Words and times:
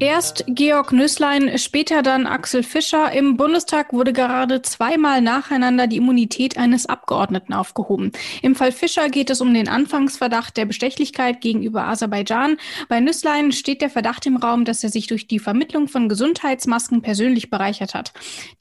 Erst 0.00 0.44
Georg 0.46 0.92
Nüßlein, 0.92 1.58
später 1.58 2.02
dann 2.02 2.28
Axel 2.28 2.62
Fischer. 2.62 3.10
Im 3.10 3.36
Bundestag 3.36 3.92
wurde 3.92 4.12
gerade 4.12 4.62
zweimal 4.62 5.20
nacheinander 5.20 5.88
die 5.88 5.96
Immunität 5.96 6.56
eines 6.56 6.86
Abgeordneten 6.86 7.52
aufgehoben. 7.52 8.12
Im 8.40 8.54
Fall 8.54 8.70
Fischer 8.70 9.08
geht 9.08 9.28
es 9.28 9.40
um 9.40 9.52
den 9.52 9.66
Anfangsverdacht 9.66 10.56
der 10.56 10.66
Bestechlichkeit 10.66 11.40
gegenüber 11.40 11.88
Aserbaidschan. 11.88 12.58
Bei 12.88 13.00
Nüßlein 13.00 13.50
steht 13.50 13.82
der 13.82 13.90
Verdacht 13.90 14.24
im 14.26 14.36
Raum, 14.36 14.64
dass 14.64 14.84
er 14.84 14.90
sich 14.90 15.08
durch 15.08 15.26
die 15.26 15.40
Vermittlung 15.40 15.88
von 15.88 16.08
Gesundheitsmasken 16.08 17.02
persönlich 17.02 17.50
bereichert 17.50 17.94
hat. 17.94 18.12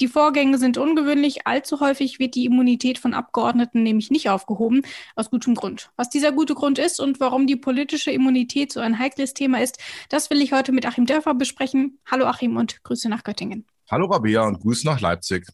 Die 0.01 0.07
Vorgänge 0.07 0.57
sind 0.57 0.79
ungewöhnlich. 0.79 1.45
Allzu 1.45 1.81
häufig 1.81 2.17
wird 2.17 2.33
die 2.33 2.45
Immunität 2.45 2.97
von 2.97 3.13
Abgeordneten 3.13 3.83
nämlich 3.83 4.09
nicht 4.09 4.31
aufgehoben, 4.31 4.81
aus 5.15 5.29
gutem 5.29 5.53
Grund. 5.53 5.91
Was 5.97 6.09
dieser 6.09 6.31
gute 6.31 6.55
Grund 6.55 6.79
ist 6.79 6.99
und 6.99 7.19
warum 7.19 7.45
die 7.45 7.57
politische 7.57 8.09
Immunität 8.09 8.71
so 8.71 8.79
ein 8.79 8.97
heikles 8.97 9.35
Thema 9.35 9.61
ist, 9.61 9.77
das 10.09 10.31
will 10.31 10.41
ich 10.41 10.51
heute 10.51 10.71
mit 10.71 10.87
Achim 10.87 11.05
Dörfer 11.05 11.26
besprechen. 11.33 11.99
Hallo 12.05 12.25
Achim 12.25 12.57
und 12.57 12.83
Grüße 12.83 13.09
nach 13.09 13.23
Göttingen. 13.23 13.65
Hallo 13.89 14.07
Rabea 14.07 14.43
und 14.43 14.59
Grüße 14.59 14.85
nach 14.85 14.99
Leipzig. 14.99 15.45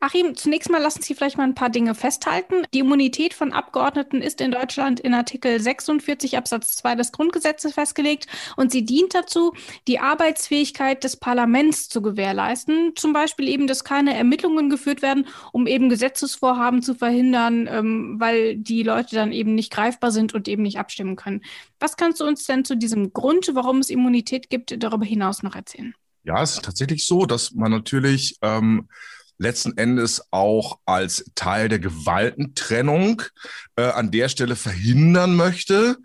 Achim, 0.00 0.36
zunächst 0.36 0.70
mal 0.70 0.82
lassen 0.82 1.02
Sie 1.02 1.14
vielleicht 1.14 1.38
mal 1.38 1.44
ein 1.44 1.54
paar 1.54 1.70
Dinge 1.70 1.94
festhalten. 1.94 2.66
Die 2.74 2.80
Immunität 2.80 3.32
von 3.32 3.52
Abgeordneten 3.52 4.20
ist 4.20 4.40
in 4.40 4.50
Deutschland 4.50 5.00
in 5.00 5.14
Artikel 5.14 5.58
46 5.60 6.36
Absatz 6.36 6.76
2 6.76 6.96
des 6.96 7.12
Grundgesetzes 7.12 7.74
festgelegt 7.74 8.26
und 8.56 8.70
sie 8.70 8.84
dient 8.84 9.14
dazu, 9.14 9.54
die 9.88 10.00
Arbeitsfähigkeit 10.00 11.04
des 11.04 11.16
Parlaments 11.16 11.88
zu 11.88 12.02
gewährleisten. 12.02 12.92
Zum 12.96 13.12
Beispiel 13.12 13.48
eben, 13.48 13.66
dass 13.66 13.84
keine 13.84 14.14
Ermittlungen 14.14 14.68
geführt 14.68 15.00
werden, 15.00 15.26
um 15.52 15.66
eben 15.66 15.88
Gesetzesvorhaben 15.88 16.82
zu 16.82 16.94
verhindern, 16.94 17.68
ähm, 17.70 18.16
weil 18.18 18.56
die 18.56 18.82
Leute 18.82 19.14
dann 19.16 19.32
eben 19.32 19.54
nicht 19.54 19.72
greifbar 19.72 20.10
sind 20.10 20.34
und 20.34 20.48
eben 20.48 20.62
nicht 20.62 20.78
abstimmen 20.78 21.16
können. 21.16 21.42
Was 21.80 21.96
kannst 21.96 22.20
du 22.20 22.26
uns 22.26 22.44
denn 22.44 22.64
zu 22.64 22.76
diesem 22.76 23.12
Grund, 23.12 23.50
warum 23.54 23.78
es 23.78 23.90
Immunität 23.90 24.50
gibt, 24.50 24.82
darüber 24.82 25.04
hinaus 25.04 25.42
noch 25.42 25.54
erzählen? 25.54 25.94
Ja, 26.24 26.42
es 26.42 26.54
ist 26.54 26.64
tatsächlich 26.64 27.06
so, 27.06 27.26
dass 27.26 27.52
man 27.52 27.70
natürlich 27.70 28.36
ähm, 28.40 28.88
letzten 29.38 29.76
Endes 29.76 30.22
auch 30.30 30.78
als 30.84 31.24
Teil 31.34 31.68
der 31.68 31.78
Gewaltentrennung 31.78 33.22
äh, 33.76 33.82
an 33.82 34.10
der 34.10 34.28
Stelle 34.28 34.56
verhindern 34.56 35.34
möchte, 35.36 35.96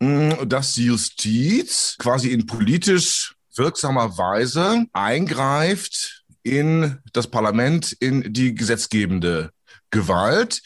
mh, 0.00 0.38
hm, 0.38 0.48
dass 0.48 0.74
die 0.74 0.86
Justiz 0.86 1.96
quasi 1.98 2.30
in 2.30 2.46
politisch 2.46 3.34
wirksamer 3.54 4.16
Weise 4.18 4.86
eingreift 4.92 6.24
in 6.42 6.98
das 7.12 7.28
Parlament, 7.28 7.92
in 7.92 8.32
die 8.32 8.54
gesetzgebende 8.54 9.50
Gewalt. 9.90 10.62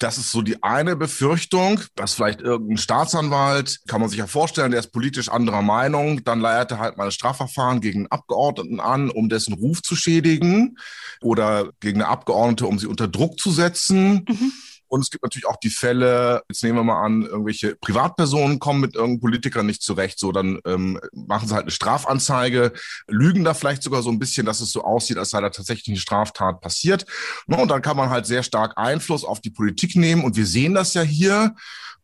Das 0.00 0.16
ist 0.16 0.32
so 0.32 0.40
die 0.40 0.62
eine 0.62 0.96
Befürchtung, 0.96 1.80
dass 1.94 2.14
vielleicht 2.14 2.40
irgendein 2.40 2.78
Staatsanwalt, 2.78 3.80
kann 3.86 4.00
man 4.00 4.08
sich 4.08 4.18
ja 4.18 4.26
vorstellen, 4.26 4.70
der 4.70 4.80
ist 4.80 4.92
politisch 4.92 5.28
anderer 5.28 5.60
Meinung, 5.60 6.24
dann 6.24 6.40
leiert 6.40 6.70
er 6.70 6.78
halt 6.78 6.96
mal 6.96 7.04
ein 7.04 7.12
Strafverfahren 7.12 7.82
gegen 7.82 8.00
einen 8.00 8.10
Abgeordneten 8.10 8.80
an, 8.80 9.10
um 9.10 9.28
dessen 9.28 9.52
Ruf 9.52 9.82
zu 9.82 9.96
schädigen 9.96 10.78
oder 11.20 11.70
gegen 11.80 12.00
eine 12.00 12.10
Abgeordnete, 12.10 12.66
um 12.66 12.78
sie 12.78 12.86
unter 12.86 13.08
Druck 13.08 13.38
zu 13.38 13.50
setzen. 13.50 14.24
Mhm. 14.26 14.52
Und 14.90 15.00
es 15.00 15.10
gibt 15.10 15.22
natürlich 15.22 15.46
auch 15.46 15.56
die 15.56 15.70
Fälle, 15.70 16.42
jetzt 16.48 16.62
nehmen 16.64 16.78
wir 16.78 16.84
mal 16.84 17.02
an, 17.02 17.22
irgendwelche 17.22 17.76
Privatpersonen 17.76 18.58
kommen 18.58 18.80
mit 18.80 18.96
irgendeinem 18.96 19.20
Politiker 19.20 19.62
nicht 19.62 19.82
zurecht, 19.82 20.18
so 20.18 20.32
dann 20.32 20.58
ähm, 20.66 21.00
machen 21.12 21.48
sie 21.48 21.54
halt 21.54 21.64
eine 21.64 21.70
Strafanzeige, 21.70 22.72
lügen 23.06 23.44
da 23.44 23.54
vielleicht 23.54 23.84
sogar 23.84 24.02
so 24.02 24.10
ein 24.10 24.18
bisschen, 24.18 24.46
dass 24.46 24.60
es 24.60 24.72
so 24.72 24.82
aussieht, 24.82 25.16
als 25.16 25.30
sei 25.30 25.40
da 25.40 25.50
tatsächlich 25.50 25.88
eine 25.88 25.96
Straftat 25.96 26.60
passiert. 26.60 27.06
Und 27.46 27.68
dann 27.68 27.82
kann 27.82 27.96
man 27.96 28.10
halt 28.10 28.26
sehr 28.26 28.42
stark 28.42 28.76
Einfluss 28.76 29.24
auf 29.24 29.40
die 29.40 29.50
Politik 29.50 29.94
nehmen. 29.94 30.24
Und 30.24 30.36
wir 30.36 30.46
sehen 30.46 30.74
das 30.74 30.94
ja 30.94 31.02
hier. 31.02 31.54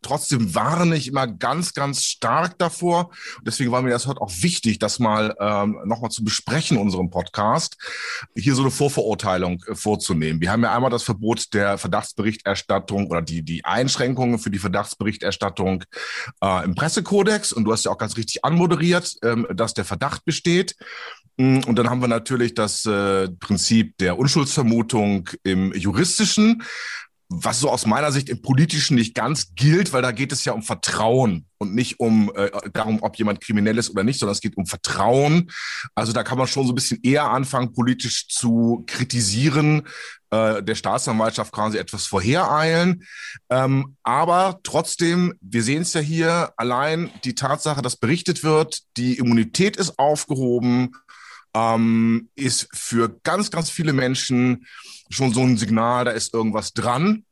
Trotzdem 0.03 0.55
warne 0.55 0.97
ich 0.97 1.09
immer 1.09 1.27
ganz, 1.27 1.75
ganz 1.75 2.05
stark 2.05 2.59
davor. 2.59 3.11
Deswegen 3.43 3.73
war 3.73 3.83
mir 3.83 3.91
das 3.91 4.07
heute 4.07 4.21
auch 4.21 4.33
wichtig, 4.41 4.79
das 4.79 4.99
mal 4.99 5.35
ähm, 5.41 5.79
nochmal 5.85 6.11
zu 6.11 6.25
besprechen 6.25 6.77
in 6.77 6.83
unserem 6.83 7.11
Podcast, 7.11 7.77
hier 8.35 8.55
so 8.55 8.63
eine 8.63 8.71
Vorverurteilung 8.71 9.63
äh, 9.67 9.75
vorzunehmen. 9.75 10.41
Wir 10.41 10.51
haben 10.51 10.63
ja 10.63 10.75
einmal 10.75 10.91
das 10.91 11.03
Verbot 11.03 11.53
der 11.55 11.79
Verdachtsberichterstattung 11.79 13.09
oder 13.09 13.23
die, 13.23 13.43
die 13.43 13.65
Einschränkungen 13.65 14.39
für 14.39 14.51
die 14.51 14.59
Verdachtsberichterstattung 14.59 15.85
äh, 16.43 16.65
im 16.65 16.75
Pressekodex. 16.75 17.53
Und 17.53 17.65
du 17.65 17.73
hast 17.73 17.85
ja 17.85 17.91
auch 17.91 17.99
ganz 17.99 18.17
richtig 18.17 18.45
anmoderiert, 18.45 19.17
ähm, 19.23 19.47
dass 19.55 19.75
der 19.75 19.85
Verdacht 19.85 20.25
besteht. 20.25 20.77
Mm, 21.37 21.61
und 21.67 21.77
dann 21.77 21.91
haben 21.91 22.01
wir 22.01 22.09
natürlich 22.09 22.55
das 22.55 22.87
äh, 22.87 23.29
Prinzip 23.29 23.99
der 23.99 24.19
Unschuldsvermutung 24.19 25.29
im 25.43 25.73
juristischen 25.75 26.63
was 27.29 27.59
so 27.59 27.71
aus 27.71 27.87
meiner 27.87 28.13
Sicht 28.13 28.29
im 28.29 28.41
Politischen 28.41 28.95
nicht 28.95 29.15
ganz 29.15 29.55
gilt, 29.55 29.93
weil 29.93 30.03
da 30.03 30.13
geht 30.13 30.33
es 30.33 30.45
ja 30.45 30.53
um 30.53 30.63
Vertrauen 30.63 31.47
und 31.59 31.75
nicht 31.75 31.99
um 31.99 32.31
äh, 32.37 32.51
darum, 32.73 33.03
ob 33.03 33.17
jemand 33.17 33.41
kriminell 33.41 33.79
ist 33.79 33.91
oder 33.91 34.05
nicht, 34.05 34.21
sondern 34.21 34.35
es 34.35 34.41
geht 34.41 34.57
um 34.57 34.67
Vertrauen. 34.67 35.51
Also 35.95 36.13
da 36.13 36.23
kann 36.23 36.39
man 36.39 36.47
schon 36.47 36.67
so 36.67 36.73
ein 36.73 36.77
bisschen 36.77 37.01
eher 37.03 37.31
anfangen, 37.31 37.73
politisch 37.73 38.29
zu 38.29 38.85
kritisieren, 38.87 39.83
äh, 40.31 40.63
der 40.63 40.75
Staatsanwaltschaft 40.77 41.53
quasi 41.53 41.79
etwas 41.79 42.07
vorhereilen. 42.07 43.05
Ähm, 43.51 43.97
aber 44.05 44.61
trotzdem, 44.63 45.35
wir 45.41 45.63
sehen 45.63 45.83
es 45.83 45.95
ja 45.95 46.01
hier, 46.01 46.53
allein 46.57 47.11
die 47.25 47.35
Tatsache, 47.35 47.83
dass 47.83 47.97
berichtet 47.97 48.45
wird, 48.45 48.83
die 48.97 49.19
Immunität 49.19 49.77
ist 49.77 49.99
aufgehoben, 49.99 50.93
ähm, 51.57 52.29
ist 52.35 52.69
für 52.75 53.19
ganz, 53.23 53.51
ganz 53.51 53.71
viele 53.71 53.95
Menschen 53.95 54.67
schon 55.09 55.33
so 55.33 55.41
ein 55.41 55.57
Signal, 55.57 56.05
da 56.05 56.11
ist 56.11 56.35
irgendwas 56.35 56.75
dran. 56.75 57.25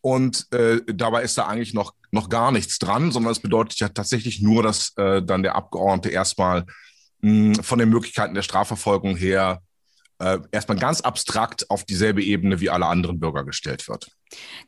Und 0.00 0.52
äh, 0.52 0.80
dabei 0.86 1.22
ist 1.22 1.38
da 1.38 1.46
eigentlich 1.46 1.72
noch, 1.72 1.94
noch 2.10 2.28
gar 2.28 2.50
nichts 2.50 2.78
dran, 2.78 3.12
sondern 3.12 3.32
es 3.32 3.40
bedeutet 3.40 3.78
ja 3.78 3.88
tatsächlich 3.88 4.42
nur, 4.42 4.62
dass 4.62 4.92
äh, 4.96 5.22
dann 5.22 5.42
der 5.42 5.54
Abgeordnete 5.54 6.10
erstmal 6.10 6.66
mh, 7.20 7.56
hm, 7.56 7.62
von 7.62 7.78
den 7.78 7.88
Möglichkeiten 7.88 8.34
der 8.34 8.42
Strafverfolgung 8.42 9.16
her 9.16 9.62
äh, 10.18 10.38
erstmal 10.50 10.78
ganz 10.78 11.00
abstrakt 11.00 11.70
auf 11.70 11.84
dieselbe 11.84 12.22
Ebene 12.22 12.60
wie 12.60 12.70
alle 12.70 12.86
anderen 12.86 13.20
Bürger 13.20 13.44
gestellt 13.44 13.88
wird. 13.88 14.10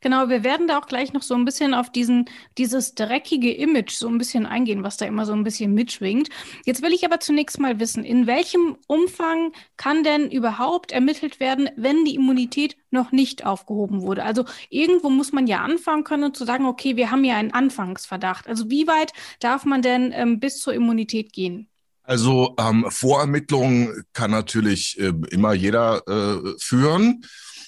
Genau, 0.00 0.28
wir 0.28 0.44
werden 0.44 0.69
da 0.69 0.78
auch 0.78 0.87
gleich 0.87 1.12
noch 1.12 1.22
so 1.22 1.34
ein 1.34 1.44
bisschen 1.44 1.75
auf 1.75 1.91
diesen, 1.91 2.28
dieses 2.59 2.94
dreckige 2.94 3.53
Image 3.53 3.93
so 3.93 4.09
ein 4.09 4.19
bisschen 4.19 4.47
eingehen, 4.47 4.82
was 4.82 4.97
da 4.97 5.06
immer 5.06 5.27
so 5.27 5.32
ein 5.32 5.44
bisschen 5.44 5.75
mitschwingt. 5.75 6.28
Jetzt 6.65 6.82
will 6.82 6.93
ich 6.93 7.04
aber 7.04 7.21
zunächst 7.21 7.59
mal 7.59 7.81
wissen, 7.81 8.05
in 8.05 8.26
welchem 8.26 8.76
Umfang 8.87 9.53
kann 9.76 10.05
denn 10.05 10.31
überhaupt 10.31 10.93
ermittelt 10.93 11.41
werden, 11.41 11.69
wenn 11.76 12.05
die 12.05 12.15
Immunität 12.15 12.76
noch 12.91 13.12
nicht 13.12 13.44
aufgehoben 13.44 14.03
wurde? 14.03 14.25
Also 14.25 14.44
irgendwo 14.71 15.10
muss 15.10 15.32
man 15.32 15.47
ja 15.47 15.62
anfangen 15.62 16.05
können 16.05 16.34
zu 16.34 16.44
sagen, 16.44 16.66
okay, 16.66 16.97
wir 16.97 17.10
haben 17.10 17.25
ja 17.25 17.37
einen 17.37 17.53
Anfangsverdacht. 17.53 18.47
Also 18.49 18.71
wie 18.71 18.87
weit 18.87 19.12
darf 19.41 19.65
man 19.65 19.82
denn 19.82 20.12
ähm, 20.12 20.41
bis 20.41 20.59
zur 20.59 20.75
Immunität 20.75 21.32
gehen? 21.32 21.69
Also 22.06 22.55
ähm, 22.59 22.87
Vorermittlungen 22.88 24.05
kann 24.12 24.31
natürlich 24.31 24.99
äh, 25.00 25.12
immer 25.31 25.53
jeder 25.55 26.06
äh, 26.06 26.55
führen. 26.59 27.25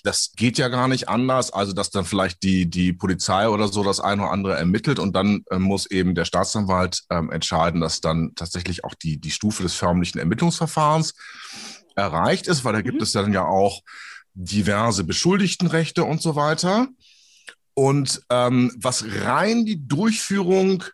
Das 0.09 0.33
geht 0.35 0.57
ja 0.57 0.69
gar 0.69 0.89
nicht 0.89 1.11
anders. 1.11 1.53
Also, 1.53 1.75
dass 1.75 1.91
dann 1.91 2.07
vielleicht 2.07 2.43
die, 2.43 2.65
die 2.65 2.95
Polizei 2.95 3.47
oder 3.47 3.69
so 3.69 3.85
das 3.85 4.01
eine 4.01 4.23
oder 4.23 4.31
andere 4.31 4.57
ermittelt 4.57 4.99
und 4.99 5.15
dann 5.15 5.45
äh, 5.51 5.59
muss 5.59 5.85
eben 5.85 6.15
der 6.15 6.25
Staatsanwalt 6.25 7.03
ähm, 7.11 7.31
entscheiden, 7.31 7.83
dass 7.83 8.01
dann 8.01 8.35
tatsächlich 8.35 8.85
auch 8.85 8.95
die, 8.95 9.21
die 9.21 9.31
Stufe 9.31 9.63
des 9.63 9.75
förmlichen 9.75 10.19
Ermittlungsverfahrens 10.19 11.13
erreicht 11.95 12.47
ist, 12.47 12.65
weil 12.65 12.73
da 12.73 12.81
gibt 12.81 12.97
mhm. 12.97 13.03
es 13.03 13.13
dann 13.13 13.35
ja 13.35 13.45
auch 13.45 13.83
diverse 14.33 15.05
Beschuldigtenrechte 15.05 16.05
und 16.05 16.23
so 16.23 16.37
weiter. 16.37 16.89
Und 17.75 18.23
ähm, 18.31 18.75
was 18.79 19.05
rein 19.27 19.67
die 19.67 19.87
Durchführung 19.87 20.85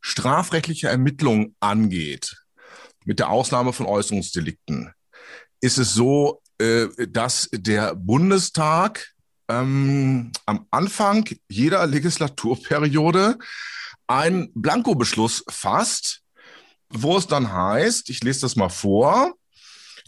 strafrechtlicher 0.00 0.90
Ermittlungen 0.90 1.54
angeht, 1.60 2.42
mit 3.04 3.20
der 3.20 3.30
Ausnahme 3.30 3.72
von 3.72 3.86
Äußerungsdelikten, 3.86 4.90
ist 5.60 5.78
es 5.78 5.94
so, 5.94 6.42
dass 7.08 7.48
der 7.52 7.94
Bundestag 7.94 9.14
ähm, 9.48 10.32
am 10.46 10.66
Anfang 10.70 11.28
jeder 11.48 11.86
Legislaturperiode 11.86 13.38
einen 14.06 14.50
Blankobeschluss 14.54 15.44
fasst, 15.48 16.22
wo 16.88 17.16
es 17.16 17.26
dann 17.26 17.52
heißt, 17.52 18.10
ich 18.10 18.22
lese 18.22 18.42
das 18.42 18.56
mal 18.56 18.68
vor, 18.68 19.34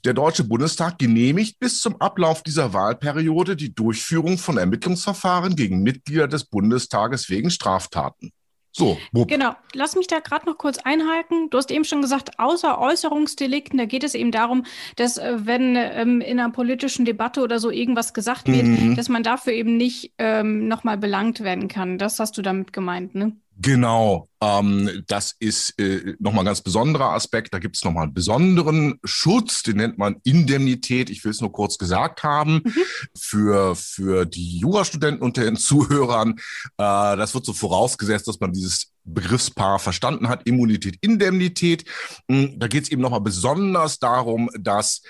der 0.04 0.14
Deutsche 0.14 0.42
Bundestag 0.42 0.98
genehmigt 0.98 1.60
bis 1.60 1.80
zum 1.80 2.00
Ablauf 2.00 2.42
dieser 2.42 2.72
Wahlperiode 2.72 3.54
die 3.54 3.72
Durchführung 3.72 4.36
von 4.36 4.58
Ermittlungsverfahren 4.58 5.54
gegen 5.54 5.82
Mitglieder 5.82 6.26
des 6.26 6.44
Bundestages 6.44 7.28
wegen 7.30 7.50
Straftaten. 7.50 8.32
So, 8.72 8.96
wupp. 9.12 9.28
Genau. 9.28 9.54
Lass 9.74 9.96
mich 9.96 10.06
da 10.06 10.20
gerade 10.20 10.46
noch 10.46 10.56
kurz 10.56 10.78
einhalten. 10.78 11.50
Du 11.50 11.58
hast 11.58 11.70
eben 11.70 11.84
schon 11.84 12.00
gesagt, 12.00 12.38
außer 12.38 12.78
Äußerungsdelikten, 12.78 13.78
da 13.78 13.84
geht 13.84 14.02
es 14.02 14.14
eben 14.14 14.32
darum, 14.32 14.64
dass 14.96 15.18
äh, 15.18 15.36
wenn 15.44 15.76
ähm, 15.76 16.22
in 16.22 16.40
einer 16.40 16.50
politischen 16.50 17.04
Debatte 17.04 17.42
oder 17.42 17.58
so 17.58 17.70
irgendwas 17.70 18.14
gesagt 18.14 18.48
wird, 18.48 18.64
mhm. 18.64 18.96
dass 18.96 19.10
man 19.10 19.22
dafür 19.22 19.52
eben 19.52 19.76
nicht 19.76 20.14
ähm, 20.18 20.68
nochmal 20.68 20.96
belangt 20.96 21.40
werden 21.40 21.68
kann. 21.68 21.98
Das 21.98 22.18
hast 22.18 22.38
du 22.38 22.42
damit 22.42 22.72
gemeint, 22.72 23.14
ne? 23.14 23.36
Genau, 23.58 24.28
ähm, 24.40 25.04
das 25.06 25.36
ist 25.38 25.78
äh, 25.78 26.16
nochmal 26.18 26.42
ein 26.42 26.46
ganz 26.46 26.62
besonderer 26.62 27.10
Aspekt. 27.10 27.52
Da 27.52 27.58
gibt 27.58 27.76
es 27.76 27.84
nochmal 27.84 28.04
einen 28.04 28.14
besonderen 28.14 28.98
Schutz, 29.04 29.62
den 29.62 29.76
nennt 29.76 29.98
man 29.98 30.16
Indemnität. 30.24 31.10
Ich 31.10 31.22
will 31.24 31.30
es 31.30 31.40
nur 31.40 31.52
kurz 31.52 31.78
gesagt 31.78 32.22
haben 32.22 32.62
mhm. 32.64 32.72
für, 33.16 33.76
für 33.76 34.24
die 34.24 34.58
Jurastudenten 34.58 35.22
unter 35.22 35.44
den 35.44 35.56
Zuhörern. 35.58 36.32
Äh, 36.78 37.16
das 37.16 37.34
wird 37.34 37.44
so 37.44 37.52
vorausgesetzt, 37.52 38.26
dass 38.26 38.40
man 38.40 38.52
dieses 38.52 38.92
Begriffspaar 39.04 39.78
verstanden 39.78 40.28
hat, 40.28 40.46
Immunität, 40.46 40.96
Indemnität. 41.00 41.84
Hm, 42.30 42.58
da 42.58 42.68
geht 42.68 42.84
es 42.84 42.90
eben 42.90 43.02
nochmal 43.02 43.20
besonders 43.20 43.98
darum, 43.98 44.48
dass 44.58 45.02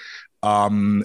ähm, 0.44 1.04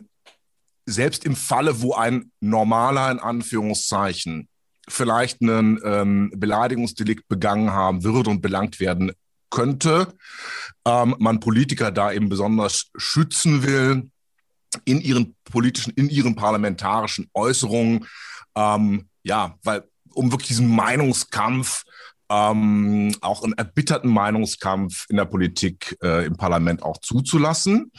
selbst 0.86 1.24
im 1.26 1.36
Falle, 1.36 1.82
wo 1.82 1.94
ein 1.94 2.32
normaler, 2.40 3.12
in 3.12 3.20
Anführungszeichen, 3.20 4.48
vielleicht 4.88 5.42
einen 5.42 5.80
ähm, 5.84 6.32
Beleidigungsdelikt 6.36 7.28
begangen 7.28 7.72
haben 7.72 8.04
würde 8.04 8.30
und 8.30 8.42
belangt 8.42 8.80
werden 8.80 9.12
könnte, 9.50 10.14
ähm, 10.86 11.16
man 11.20 11.40
Politiker 11.40 11.92
da 11.92 12.12
eben 12.12 12.30
besonders 12.30 12.90
schützen 12.98 13.64
will 13.64 14.10
in 14.86 15.02
ihren 15.02 15.36
politischen, 15.46 15.94
in 15.96 16.10
ihren 16.10 16.36
parlamentarischen 16.36 17.30
Äußerungen, 17.34 18.06
ähm, 18.56 19.10
ja, 19.24 19.56
weil 19.64 19.84
um 20.14 20.32
wirklich 20.32 20.50
diesen 20.50 20.70
Meinungskampf 20.70 21.84
ähm, 22.30 23.16
auch 23.22 23.44
einen 23.44 23.54
erbitterten 23.54 24.12
Meinungskampf 24.12 25.06
in 25.10 25.18
der 25.18 25.26
Politik 25.26 25.98
äh, 26.04 26.26
im 26.26 26.36
Parlament 26.36 26.84
auch 26.84 26.98
zuzulassen. 26.98 27.92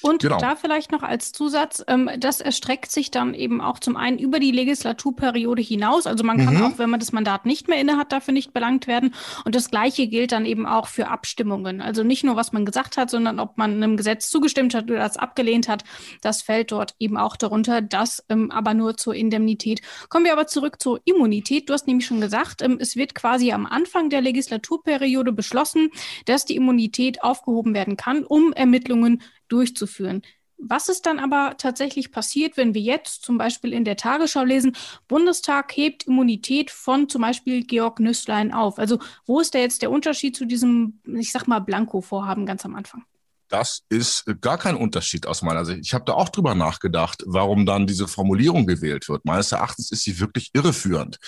Und 0.00 0.22
genau. 0.22 0.38
da 0.38 0.56
vielleicht 0.56 0.92
noch 0.92 1.02
als 1.02 1.32
Zusatz, 1.32 1.84
ähm, 1.88 2.10
das 2.18 2.40
erstreckt 2.40 2.90
sich 2.90 3.10
dann 3.10 3.34
eben 3.34 3.60
auch 3.60 3.78
zum 3.78 3.96
einen 3.96 4.18
über 4.18 4.40
die 4.40 4.52
Legislaturperiode 4.52 5.62
hinaus. 5.62 6.06
Also 6.06 6.24
man 6.24 6.44
kann 6.44 6.56
mhm. 6.56 6.62
auch, 6.62 6.78
wenn 6.78 6.90
man 6.90 7.00
das 7.00 7.12
Mandat 7.12 7.46
nicht 7.46 7.68
mehr 7.68 7.80
innehat, 7.80 8.12
dafür 8.12 8.32
nicht 8.32 8.52
belangt 8.52 8.86
werden. 8.86 9.14
Und 9.44 9.54
das 9.54 9.70
Gleiche 9.70 10.06
gilt 10.06 10.32
dann 10.32 10.46
eben 10.46 10.66
auch 10.66 10.88
für 10.88 11.08
Abstimmungen. 11.08 11.80
Also 11.80 12.02
nicht 12.02 12.24
nur, 12.24 12.36
was 12.36 12.52
man 12.52 12.64
gesagt 12.64 12.96
hat, 12.96 13.10
sondern 13.10 13.40
ob 13.40 13.58
man 13.58 13.72
einem 13.72 13.96
Gesetz 13.96 14.30
zugestimmt 14.30 14.74
hat 14.74 14.84
oder 14.84 15.00
das 15.00 15.16
abgelehnt 15.16 15.68
hat. 15.68 15.84
Das 16.22 16.42
fällt 16.42 16.72
dort 16.72 16.94
eben 16.98 17.16
auch 17.16 17.36
darunter. 17.36 17.82
Das 17.82 18.24
ähm, 18.28 18.50
aber 18.50 18.74
nur 18.74 18.96
zur 18.96 19.14
Indemnität. 19.14 19.80
Kommen 20.08 20.24
wir 20.24 20.32
aber 20.32 20.46
zurück 20.46 20.80
zur 20.80 21.00
Immunität. 21.04 21.68
Du 21.68 21.72
hast 21.72 21.86
nämlich 21.86 22.06
schon 22.06 22.20
gesagt, 22.20 22.62
ähm, 22.62 22.78
es 22.80 22.96
wird 22.96 23.14
quasi 23.14 23.52
am 23.52 23.66
Anfang 23.74 24.08
der 24.10 24.20
Legislaturperiode 24.20 25.32
beschlossen, 25.32 25.90
dass 26.24 26.44
die 26.44 26.56
Immunität 26.56 27.22
aufgehoben 27.22 27.74
werden 27.74 27.96
kann, 27.96 28.24
um 28.24 28.52
Ermittlungen 28.52 29.22
durchzuführen. 29.48 30.22
Was 30.56 30.88
ist 30.88 31.04
dann 31.06 31.18
aber 31.18 31.56
tatsächlich 31.58 32.12
passiert, 32.12 32.56
wenn 32.56 32.74
wir 32.74 32.80
jetzt 32.80 33.24
zum 33.24 33.36
Beispiel 33.36 33.72
in 33.72 33.84
der 33.84 33.96
Tagesschau 33.96 34.44
lesen, 34.44 34.76
Bundestag 35.08 35.76
hebt 35.76 36.04
Immunität 36.04 36.70
von 36.70 37.08
zum 37.08 37.22
Beispiel 37.22 37.64
Georg 37.64 38.00
Nüßlein 38.00 38.52
auf? 38.52 38.78
Also 38.78 38.98
wo 39.26 39.40
ist 39.40 39.54
da 39.54 39.58
jetzt 39.58 39.82
der 39.82 39.90
Unterschied 39.90 40.36
zu 40.36 40.46
diesem, 40.46 41.00
ich 41.04 41.32
sag 41.32 41.48
mal, 41.48 41.58
Blanko-Vorhaben 41.58 42.46
ganz 42.46 42.64
am 42.64 42.76
Anfang? 42.76 43.04
Das 43.54 43.82
ist 43.88 44.24
gar 44.40 44.58
kein 44.58 44.74
Unterschied 44.74 45.28
aus 45.28 45.42
meiner 45.42 45.64
Sicht. 45.64 45.78
Ich 45.84 45.94
habe 45.94 46.04
da 46.04 46.14
auch 46.14 46.28
drüber 46.28 46.56
nachgedacht, 46.56 47.22
warum 47.24 47.66
dann 47.66 47.86
diese 47.86 48.08
Formulierung 48.08 48.66
gewählt 48.66 49.08
wird. 49.08 49.24
Meines 49.24 49.52
Erachtens 49.52 49.92
ist 49.92 50.02
sie 50.02 50.18
wirklich 50.18 50.50
irreführend. 50.54 51.20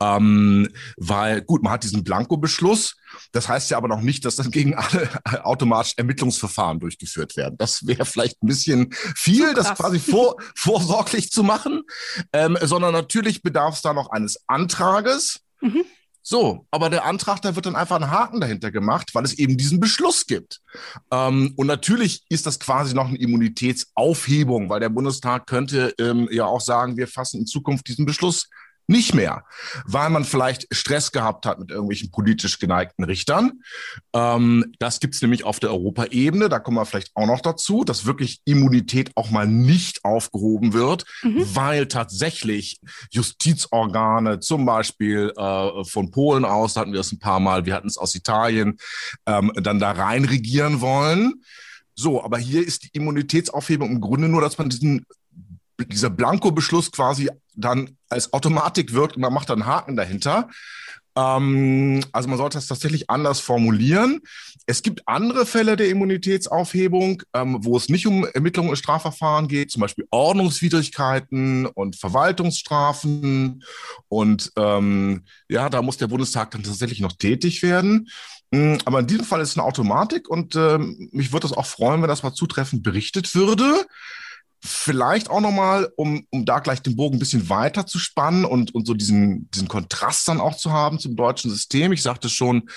Ähm, 0.00 0.70
weil, 0.96 1.42
gut, 1.42 1.62
man 1.62 1.74
hat 1.74 1.84
diesen 1.84 2.02
Blanko-Beschluss. 2.02 2.96
Das 3.32 3.50
heißt 3.50 3.70
ja 3.70 3.76
aber 3.76 3.88
noch 3.88 4.00
nicht, 4.00 4.24
dass 4.24 4.36
dann 4.36 4.50
gegen 4.50 4.74
alle 4.74 5.10
automatisch 5.44 5.92
Ermittlungsverfahren 5.98 6.80
durchgeführt 6.80 7.36
werden. 7.36 7.56
Das 7.58 7.86
wäre 7.86 8.06
vielleicht 8.06 8.42
ein 8.42 8.46
bisschen 8.46 8.88
viel, 9.14 9.52
das 9.52 9.74
quasi 9.74 9.98
vor, 9.98 10.36
vorsorglich 10.56 11.30
zu 11.30 11.42
machen. 11.42 11.82
Ähm, 12.32 12.56
sondern 12.62 12.94
natürlich 12.94 13.42
bedarf 13.42 13.74
es 13.74 13.82
da 13.82 13.92
noch 13.92 14.08
eines 14.08 14.38
Antrages. 14.46 15.42
Mhm. 15.60 15.84
So, 16.28 16.66
aber 16.72 16.90
der 16.90 17.04
Antrag, 17.04 17.40
da 17.42 17.54
wird 17.54 17.66
dann 17.66 17.76
einfach 17.76 17.94
ein 17.94 18.10
Haken 18.10 18.40
dahinter 18.40 18.72
gemacht, 18.72 19.14
weil 19.14 19.24
es 19.24 19.34
eben 19.34 19.56
diesen 19.56 19.78
Beschluss 19.78 20.26
gibt. 20.26 20.60
Ähm, 21.12 21.52
und 21.54 21.68
natürlich 21.68 22.24
ist 22.28 22.46
das 22.46 22.58
quasi 22.58 22.96
noch 22.96 23.06
eine 23.06 23.16
Immunitätsaufhebung, 23.16 24.68
weil 24.68 24.80
der 24.80 24.88
Bundestag 24.88 25.46
könnte 25.46 25.94
ähm, 26.00 26.28
ja 26.32 26.44
auch 26.46 26.60
sagen, 26.60 26.96
wir 26.96 27.06
fassen 27.06 27.42
in 27.42 27.46
Zukunft 27.46 27.86
diesen 27.86 28.06
Beschluss 28.06 28.50
nicht 28.88 29.14
mehr, 29.14 29.44
weil 29.84 30.10
man 30.10 30.24
vielleicht 30.24 30.66
Stress 30.70 31.10
gehabt 31.10 31.44
hat 31.44 31.58
mit 31.58 31.70
irgendwelchen 31.70 32.10
politisch 32.10 32.58
geneigten 32.58 33.04
Richtern. 33.04 33.62
Ähm, 34.12 34.72
das 34.78 35.00
gibt's 35.00 35.20
nämlich 35.22 35.44
auf 35.44 35.58
der 35.58 35.70
Europaebene, 35.70 36.48
da 36.48 36.58
kommen 36.58 36.76
wir 36.76 36.86
vielleicht 36.86 37.10
auch 37.14 37.26
noch 37.26 37.40
dazu, 37.40 37.84
dass 37.84 38.06
wirklich 38.06 38.40
Immunität 38.44 39.10
auch 39.16 39.30
mal 39.30 39.46
nicht 39.46 40.04
aufgehoben 40.04 40.72
wird, 40.72 41.04
mhm. 41.22 41.44
weil 41.54 41.86
tatsächlich 41.88 42.80
Justizorgane, 43.10 44.40
zum 44.40 44.64
Beispiel 44.64 45.32
äh, 45.36 45.84
von 45.84 46.10
Polen 46.10 46.44
aus, 46.44 46.74
da 46.74 46.82
hatten 46.82 46.92
wir 46.92 47.00
es 47.00 47.12
ein 47.12 47.18
paar 47.18 47.40
Mal, 47.40 47.66
wir 47.66 47.74
hatten 47.74 47.88
es 47.88 47.98
aus 47.98 48.14
Italien, 48.14 48.76
ähm, 49.26 49.52
dann 49.56 49.80
da 49.80 49.90
rein 49.92 50.24
regieren 50.24 50.80
wollen. 50.80 51.42
So, 51.98 52.22
aber 52.22 52.36
hier 52.38 52.64
ist 52.64 52.84
die 52.84 52.90
Immunitätsaufhebung 52.92 53.90
im 53.90 54.00
Grunde 54.02 54.28
nur, 54.28 54.42
dass 54.42 54.58
man 54.58 54.68
diesen 54.68 55.06
dieser 55.78 56.10
Blanko-Beschluss 56.10 56.90
quasi 56.92 57.30
dann 57.54 57.96
als 58.08 58.32
Automatik 58.32 58.92
wirkt 58.92 59.16
und 59.16 59.22
man 59.22 59.32
macht 59.32 59.50
dann 59.50 59.62
einen 59.62 59.70
Haken 59.70 59.96
dahinter. 59.96 60.48
Ähm, 61.16 62.04
also 62.12 62.28
man 62.28 62.38
sollte 62.38 62.58
das 62.58 62.66
tatsächlich 62.66 63.08
anders 63.08 63.40
formulieren. 63.40 64.20
Es 64.66 64.82
gibt 64.82 65.02
andere 65.06 65.46
Fälle 65.46 65.76
der 65.76 65.88
Immunitätsaufhebung, 65.88 67.22
ähm, 67.32 67.58
wo 67.60 67.76
es 67.76 67.88
nicht 67.88 68.06
um 68.06 68.26
Ermittlungen 68.26 68.70
und 68.70 68.76
Strafverfahren 68.76 69.48
geht, 69.48 69.70
zum 69.70 69.80
Beispiel 69.80 70.06
Ordnungswidrigkeiten 70.10 71.66
und 71.66 71.96
Verwaltungsstrafen. 71.96 73.64
Und 74.08 74.52
ähm, 74.56 75.24
ja, 75.48 75.70
da 75.70 75.82
muss 75.82 75.96
der 75.96 76.08
Bundestag 76.08 76.50
dann 76.50 76.62
tatsächlich 76.62 77.00
noch 77.00 77.12
tätig 77.12 77.62
werden. 77.62 78.08
Mm, 78.50 78.76
aber 78.84 79.00
in 79.00 79.06
diesem 79.06 79.24
Fall 79.24 79.40
ist 79.40 79.50
es 79.50 79.56
eine 79.56 79.66
Automatik 79.66 80.28
und 80.28 80.54
ähm, 80.54 81.08
mich 81.12 81.32
würde 81.32 81.46
es 81.46 81.52
auch 81.52 81.66
freuen, 81.66 82.02
wenn 82.02 82.08
das 82.08 82.22
mal 82.22 82.34
zutreffend 82.34 82.82
berichtet 82.82 83.34
würde. 83.34 83.86
Vielleicht 84.64 85.30
auch 85.30 85.40
nochmal, 85.40 85.92
um, 85.96 86.26
um 86.30 86.44
da 86.44 86.60
gleich 86.60 86.82
den 86.82 86.96
Bogen 86.96 87.16
ein 87.16 87.18
bisschen 87.20 87.48
weiter 87.48 87.86
zu 87.86 87.98
spannen 87.98 88.44
und, 88.44 88.74
und 88.74 88.86
so 88.86 88.94
diesen, 88.94 89.50
diesen 89.50 89.68
Kontrast 89.68 90.26
dann 90.28 90.40
auch 90.40 90.56
zu 90.56 90.72
haben 90.72 90.98
zum 90.98 91.14
deutschen 91.14 91.50
System. 91.50 91.92
Ich 91.92 92.02
sagte 92.02 92.28
schon, 92.28 92.68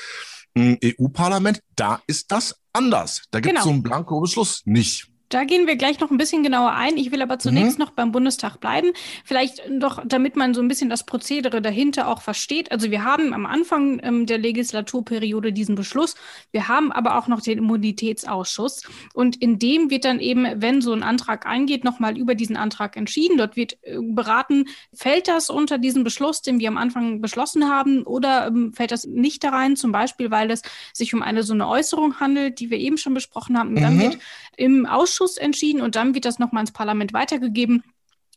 EU-Parlament, 0.58 1.62
da 1.76 2.02
ist 2.08 2.32
das 2.32 2.60
anders. 2.74 3.24
Da 3.32 3.40
gibt 3.40 3.58
es 3.58 3.64
genau. 3.64 3.64
so 3.64 3.70
einen 3.72 3.84
Blanko-Beschluss 3.84 4.64
nicht. 4.66 5.09
Da 5.30 5.44
gehen 5.44 5.68
wir 5.68 5.76
gleich 5.76 6.00
noch 6.00 6.10
ein 6.10 6.18
bisschen 6.18 6.42
genauer 6.42 6.72
ein. 6.72 6.98
Ich 6.98 7.12
will 7.12 7.22
aber 7.22 7.38
zunächst 7.38 7.78
mhm. 7.78 7.86
noch 7.86 7.92
beim 7.92 8.12
Bundestag 8.12 8.60
bleiben. 8.60 8.94
Vielleicht 9.24 9.62
doch, 9.70 10.02
damit 10.04 10.36
man 10.36 10.56
so 10.56 10.62
ein 10.62 10.68
bisschen 10.68 10.90
das 10.90 11.06
Prozedere 11.06 11.62
dahinter 11.62 12.08
auch 12.08 12.22
versteht. 12.22 12.72
Also 12.72 12.90
wir 12.90 13.04
haben 13.04 13.34
am 13.34 13.46
Anfang 13.46 14.00
ähm, 14.04 14.26
der 14.26 14.40
Legislaturperiode 14.40 15.54
diesen 15.54 15.76
Beschluss. 15.76 16.16
Wir 16.52 16.68
haben 16.68 16.92
aber 16.92 17.16
auch 17.18 17.28
noch 17.28 17.42
den 17.42 17.60
Immunitätsausschuss. 17.60 18.82
Und 19.14 19.36
in 19.36 19.60
dem 19.60 19.92
wird 19.92 20.04
dann 20.04 20.20
eben, 20.20 20.48
wenn 20.56 20.82
so 20.82 20.94
ein 20.94 21.04
Antrag 21.04 21.46
eingeht, 21.46 21.84
nochmal 21.84 22.18
über 22.18 22.34
diesen 22.34 22.58
Antrag 22.58 22.98
entschieden. 22.98 23.38
Dort 23.38 23.56
wird 23.56 23.78
äh, 23.84 24.00
beraten, 24.02 24.66
fällt 24.94 25.28
das 25.28 25.52
unter 25.52 25.78
diesen 25.78 26.04
Beschluss, 26.04 26.42
den 26.42 26.60
wir 26.60 26.70
am 26.70 26.78
Anfang 26.78 27.22
beschlossen 27.22 27.70
haben, 27.70 28.02
oder 28.02 28.48
ähm, 28.48 28.74
fällt 28.74 28.92
das 28.92 29.06
nicht 29.06 29.44
da 29.44 29.50
rein? 29.50 29.76
Zum 29.76 29.92
Beispiel, 29.92 30.32
weil 30.32 30.50
es 30.50 30.64
sich 30.92 31.14
um 31.14 31.22
eine 31.22 31.44
so 31.44 31.54
eine 31.54 31.68
Äußerung 31.68 32.20
handelt, 32.20 32.60
die 32.60 32.72
wir 32.72 32.80
eben 32.80 32.98
schon 32.98 33.14
besprochen 33.14 33.60
haben. 33.60 33.70
Und 33.70 33.82
dann 33.82 33.98
mhm. 33.98 34.02
wird 34.02 34.18
im 34.58 34.88
Ausschuss 34.88 35.19
entschieden 35.38 35.82
und 35.82 35.96
dann 35.96 36.14
wird 36.14 36.26
das 36.26 36.40
nochmal 36.40 36.62
ins 36.62 36.72
Parlament 36.72 37.14
weitergegeben 37.14 37.84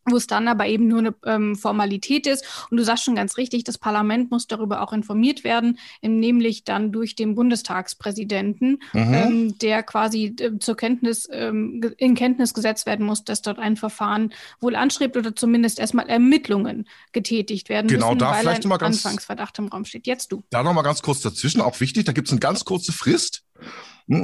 wo 0.05 0.17
es 0.17 0.27
dann 0.27 0.49
aber 0.49 0.67
eben 0.67 0.89
nur 0.89 0.99
eine 0.99 1.15
ähm, 1.25 1.57
Formalität 1.57 2.27
ist. 2.27 2.45
Und 2.71 2.77
du 2.77 2.85
sagst 2.85 3.05
schon 3.05 3.15
ganz 3.15 3.37
richtig, 3.37 3.65
das 3.65 3.79
Parlament 3.79 4.31
muss 4.31 4.47
darüber 4.47 4.83
auch 4.83 4.93
informiert 4.93 5.45
werden, 5.45 5.79
nämlich 6.03 6.65
dann 6.65 6.93
durch 6.93 7.15
den 7.15 7.35
Bundestagspräsidenten, 7.35 8.81
mhm. 8.93 9.15
ähm, 9.15 9.59
der 9.59 9.83
quasi 9.83 10.35
äh, 10.39 10.59
zur 10.59 10.77
Kenntnis, 10.77 11.29
ähm, 11.31 11.95
in 11.99 12.15
Kenntnis 12.15 12.55
gesetzt 12.55 12.87
werden 12.87 13.07
muss, 13.07 13.25
dass 13.25 13.43
dort 13.43 13.59
ein 13.59 13.77
Verfahren 13.77 14.33
wohl 14.61 14.75
anstrebt 14.75 15.17
oder 15.17 15.37
zumindest 15.37 15.79
erstmal 15.79 16.09
Ermittlungen 16.09 16.89
getätigt 17.12 17.69
werden 17.69 17.87
genau, 17.89 18.09
müssen, 18.09 18.19
da 18.19 18.31
weil 18.33 18.41
vielleicht 18.41 18.67
ein 18.67 18.73
Anfangsverdacht 18.73 19.59
im 19.59 19.69
Raum 19.69 19.85
steht. 19.85 20.07
Jetzt 20.07 20.33
du. 20.33 20.43
Da 20.51 20.62
noch 20.62 20.73
mal 20.73 20.83
ganz 20.83 21.03
kurz 21.03 21.21
dazwischen, 21.21 21.61
auch 21.61 21.81
wichtig, 21.81 22.05
da 22.05 22.12
gibt 22.12 22.29
es 22.29 22.33
eine 22.33 22.41
ganz 22.41 22.65
kurze 22.65 22.93
Frist. 22.93 23.45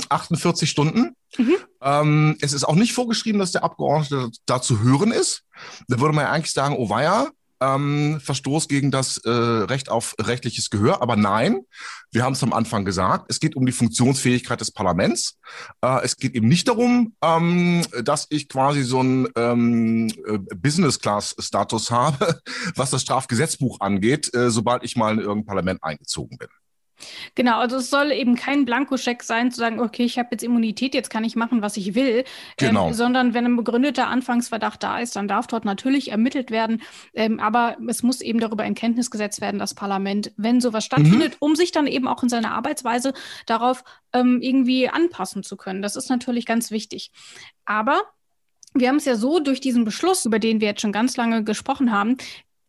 48 0.09 0.69
hm, 0.69 0.71
Stunden. 0.71 1.17
Mhm. 1.37 1.55
Ähm, 1.83 2.37
es 2.41 2.53
ist 2.53 2.65
auch 2.65 2.75
nicht 2.75 2.93
vorgeschrieben, 2.93 3.39
dass 3.39 3.53
der 3.53 3.65
Abgeordnete 3.65 4.31
da 4.47 4.61
zu 4.63 4.81
hören 4.83 5.13
ist. 5.13 5.43
Da 5.89 6.01
würde 6.01 6.15
man 6.15 6.25
ja 6.25 6.33
eigentlich 6.33 6.53
sagen, 6.53 6.77
oh 6.77 6.89
weia, 6.91 7.29
ähm, 7.61 8.21
Verstoß 8.21 8.69
gegen 8.69 8.91
das 8.91 9.19
äh, 9.19 9.31
Recht 9.31 9.91
auf 9.91 10.15
rechtliches 10.21 10.71
Gehör. 10.71 11.03
Aber 11.03 11.17
nein, 11.17 11.61
wir 12.13 12.25
haben 12.25 12.33
es 12.33 12.43
am 12.43 12.53
Anfang 12.53 12.85
gesagt, 12.85 13.27
es 13.29 13.41
geht 13.41 13.57
um 13.57 13.67
die 13.67 13.73
Funktionsfähigkeit 13.73 14.61
des 14.61 14.71
Parlaments. 14.71 15.39
Äh, 15.83 16.05
es 16.05 16.17
geht 16.17 16.35
eben 16.35 16.49
nicht 16.49 16.69
darum, 16.69 17.15
ähm, 17.23 17.85
dass 18.03 18.27
ich 18.31 18.49
quasi 18.49 18.83
so 18.83 19.01
einen 19.01 19.29
ähm, 19.37 20.09
äh, 20.27 20.39
Business-Class-Status 20.57 21.91
habe, 21.91 22.41
was 22.77 22.91
das 22.91 23.03
Strafgesetzbuch 23.03 23.81
angeht, 23.81 24.33
äh, 24.35 24.51
sobald 24.51 24.85
ich 24.85 24.97
mal 24.97 25.15
in 25.15 25.21
irgendein 25.21 25.47
Parlament 25.47 25.83
eingezogen 25.83 26.39
bin. 26.39 26.49
Genau, 27.35 27.59
also 27.59 27.77
es 27.77 27.91
soll 27.91 28.13
eben 28.13 28.35
kein 28.35 28.65
Blankoscheck 28.65 29.23
sein, 29.23 29.51
zu 29.51 29.59
sagen, 29.59 29.81
okay, 29.81 30.05
ich 30.05 30.19
habe 30.19 30.29
jetzt 30.33 30.43
Immunität, 30.43 30.95
jetzt 30.95 31.11
kann 31.11 31.25
ich 31.25 31.37
machen, 31.37 31.63
was 31.63 31.77
ich 31.77 31.95
will, 31.95 32.19
ähm, 32.19 32.69
Genau. 32.69 32.89
ähm, 32.89 32.95
sondern 32.95 33.35
wenn 33.35 33.45
ein 33.45 33.57
begründeter 33.57 34.09
Anfangsverdacht 34.09 34.83
da 34.83 34.99
ist, 34.99 35.17
dann 35.17 35.29
darf 35.29 35.47
dort 35.47 35.65
natürlich 35.65 36.11
ermittelt 36.11 36.51
werden, 36.51 36.83
ähm, 37.15 37.41
aber 37.41 37.77
es 37.87 38.03
muss 38.03 38.21
eben 38.21 38.41
darüber 38.41 38.65
in 38.65 38.75
Kenntnis 38.75 39.11
gesetzt 39.11 39.41
werden, 39.41 39.59
das 39.59 39.75
Parlament, 39.75 40.33
wenn 40.37 40.61
sowas 40.61 40.85
stattfindet, 40.85 41.37
um 41.41 41.57
sich 41.57 41.73
dann 41.73 41.87
eben 41.87 42.09
auch 42.09 42.23
in 42.23 42.29
seiner 42.29 42.53
Arbeitsweise 42.53 43.13
darauf 43.47 43.85
ähm, 44.13 44.41
irgendwie 44.43 44.89
anpassen 44.89 45.43
zu 45.43 45.57
können. 45.57 45.83
Das 45.83 45.97
ist 45.97 46.11
natürlich 46.11 46.47
ganz 46.47 46.71
wichtig. 46.71 47.13
Aber 47.65 48.01
wir 48.75 48.89
haben 48.89 48.97
es 48.97 49.05
ja 49.05 49.17
so 49.17 49.41
durch 49.41 49.61
diesen 49.61 49.85
Beschluss, 49.85 50.25
über 50.25 50.39
den 50.39 50.61
wir 50.61 50.69
jetzt 50.69 50.81
schon 50.83 50.93
ganz 50.93 51.17
lange 51.17 51.45
gesprochen 51.45 51.93
haben, 51.93 52.17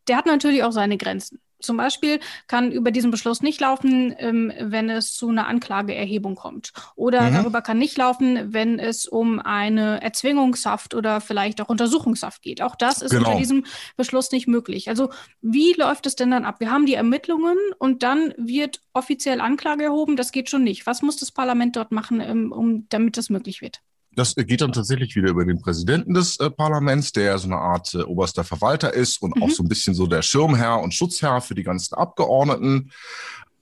der 0.08 0.18
hat 0.18 0.26
natürlich 0.26 0.64
auch 0.64 0.72
seine 0.72 0.98
Grenzen. 0.98 1.40
Zum 1.60 1.78
Beispiel 1.78 2.20
kann 2.48 2.72
über 2.72 2.92
diesen 2.92 3.12
Beschluss 3.12 3.42
nicht 3.42 3.60
laufen, 3.60 4.14
ähm, 4.18 4.52
wenn 4.60 4.90
es 4.90 5.14
zu 5.14 5.30
einer 5.30 5.48
Anklageerhebung 5.48 6.36
kommt. 6.36 6.72
Oder 6.96 7.30
Mhm. 7.30 7.34
darüber 7.36 7.62
kann 7.62 7.78
nicht 7.78 7.98
laufen, 7.98 8.54
wenn 8.54 8.80
es 8.80 9.06
um 9.08 9.40
eine 9.40 10.02
Erzwingungshaft 10.02 10.94
oder 10.96 11.22
vielleicht 11.22 11.62
auch 11.62 11.70
Untersuchungshaft 11.70 12.42
geht. 12.42 12.62
Auch 12.62 12.76
das 12.76 13.02
ist 13.02 13.12
Genau. 13.12 13.28
unter 13.30 13.40
diesem 13.40 13.66
Beschluss 13.98 14.32
nicht 14.32 14.48
möglich. 14.48 14.90
Also 14.90 15.10
wie 15.42 15.74
läuft 15.74 16.06
es 16.06 16.16
denn 16.16 16.32
dann 16.32 16.46
ab? 16.46 16.60
Wir 16.60 16.72
haben 16.72 16.86
die 16.86 16.94
Ermittlungen 16.94 17.58
und 17.78 18.04
dann 18.04 18.34
wird 18.38 18.82
offiziell 18.94 19.42
Anklage 19.42 19.84
erhoben. 19.84 20.16
Das 20.16 20.32
geht 20.32 20.50
schon 20.50 20.64
nicht. 20.64 20.86
Was 20.86 21.02
muss 21.02 21.18
das 21.18 21.32
Parlament 21.32 21.76
dort 21.76 21.92
machen, 21.92 22.22
ähm, 22.22 22.52
um, 22.52 22.88
damit 22.90 23.18
das 23.18 23.30
möglich 23.30 23.62
wird? 23.62 23.82
Das 24.20 24.36
geht 24.36 24.60
dann 24.60 24.74
tatsächlich 24.74 25.16
wieder 25.16 25.30
über 25.30 25.46
den 25.46 25.62
Präsidenten 25.62 26.14
des 26.14 26.38
äh, 26.40 26.50
Parlaments, 26.50 27.14
der 27.14 27.38
so 27.38 27.48
eine 27.48 27.56
Art 27.58 27.94
äh, 27.94 28.00
oberster 28.00 28.44
Verwalter 28.44 28.94
ist 28.94 29.22
und 29.22 29.36
Mhm. 29.38 29.44
auch 29.44 29.50
so 29.50 29.64
ein 29.64 29.70
bisschen 29.70 29.94
so 29.96 30.08
der 30.08 30.22
Schirmherr 30.22 30.82
und 30.82 30.94
Schutzherr 30.94 31.40
für 31.40 31.56
die 31.56 31.64
ganzen 31.64 31.96
Abgeordneten. 31.96 32.92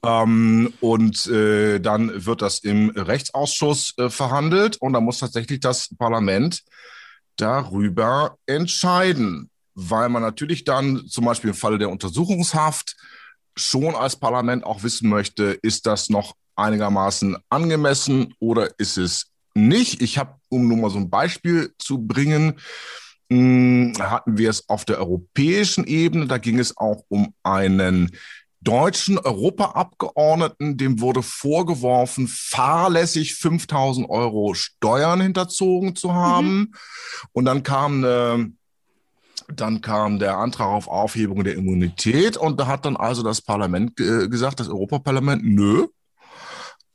Ähm, 0.04 0.74
und 0.80 1.28
äh, 1.28 1.80
dann 1.80 2.26
wird 2.26 2.42
das 2.42 2.60
im 2.60 2.90
Rechtsausschuss 2.90 3.94
äh, 3.98 4.10
verhandelt 4.10 4.78
und 4.78 4.94
dann 4.94 5.04
muss 5.04 5.20
tatsächlich 5.20 5.60
das 5.60 5.90
Parlament 5.96 6.64
darüber 7.36 8.38
entscheiden, 8.48 9.52
weil 9.76 10.10
man 10.10 10.24
natürlich 10.24 10.64
dann 10.64 11.06
zum 11.08 11.26
Beispiel 11.26 11.52
im 11.52 11.56
Falle 11.56 11.78
der 11.78 11.90
Untersuchungshaft 11.90 12.96
schon 13.56 13.94
als 13.94 14.16
Parlament 14.16 14.64
auch 14.64 14.82
wissen 14.82 15.08
möchte, 15.08 15.58
ist 15.62 15.86
das 15.86 16.10
noch 16.10 16.36
einigermaßen 16.56 17.38
angemessen 17.50 18.34
oder 18.40 18.72
ist 18.80 18.98
es 18.98 19.28
nicht? 19.54 20.02
Ich 20.02 20.18
habe, 20.18 20.37
um 20.50 20.68
nur 20.68 20.78
mal 20.78 20.90
so 20.90 20.98
ein 20.98 21.10
Beispiel 21.10 21.74
zu 21.78 22.00
bringen, 22.00 22.54
mh, 23.30 24.00
hatten 24.00 24.38
wir 24.38 24.50
es 24.50 24.68
auf 24.70 24.86
der 24.86 25.00
europäischen 25.00 25.86
Ebene, 25.86 26.28
da 26.28 26.38
ging 26.38 26.60
es 26.60 26.78
auch 26.78 27.04
um 27.10 27.34
einen 27.44 28.12
deutschen 28.62 29.18
Europaabgeordneten, 29.18 30.78
dem 30.78 31.00
wurde 31.00 31.22
vorgeworfen, 31.22 32.28
fahrlässig 32.28 33.36
5000 33.36 34.10
Euro 34.10 34.56
Steuern 34.56 35.22
hinterzogen 35.22 35.96
zu 35.96 36.14
haben. 36.14 36.74
Und 37.32 37.46
dann 37.46 37.64
kam 37.64 38.04
eine 38.04 38.52
dann 39.54 39.82
kam 39.82 40.20
der 40.20 40.38
Antrag 40.38 40.68
auf 40.68 40.88
Aufhebung 40.88 41.44
der 41.44 41.56
Immunität. 41.56 42.38
Und 42.38 42.60
da 42.60 42.68
hat 42.68 42.86
dann 42.86 42.98
also 42.98 43.24
das 43.24 43.42
Parlament 43.42 44.00
äh, 44.00 44.28
gesagt, 44.28 44.60
das 44.60 44.68
Europaparlament, 44.68 45.44
nö, 45.44 45.88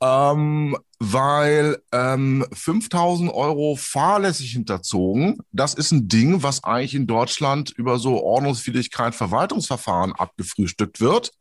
ähm, 0.03 0.77
weil 0.99 1.81
ähm, 1.93 2.45
5000 2.51 3.33
Euro 3.33 3.75
fahrlässig 3.77 4.51
hinterzogen, 4.51 5.37
das 5.51 5.73
ist 5.73 5.91
ein 5.91 6.09
Ding, 6.09 6.43
was 6.43 6.63
eigentlich 6.63 6.95
in 6.95 7.07
Deutschland 7.07 7.71
über 7.71 7.99
so 7.99 8.21
Ordnungswidrigkeit, 8.21 9.15
Verwaltungsverfahren 9.15 10.11
abgefrühstückt 10.13 10.99
wird. 10.99 11.31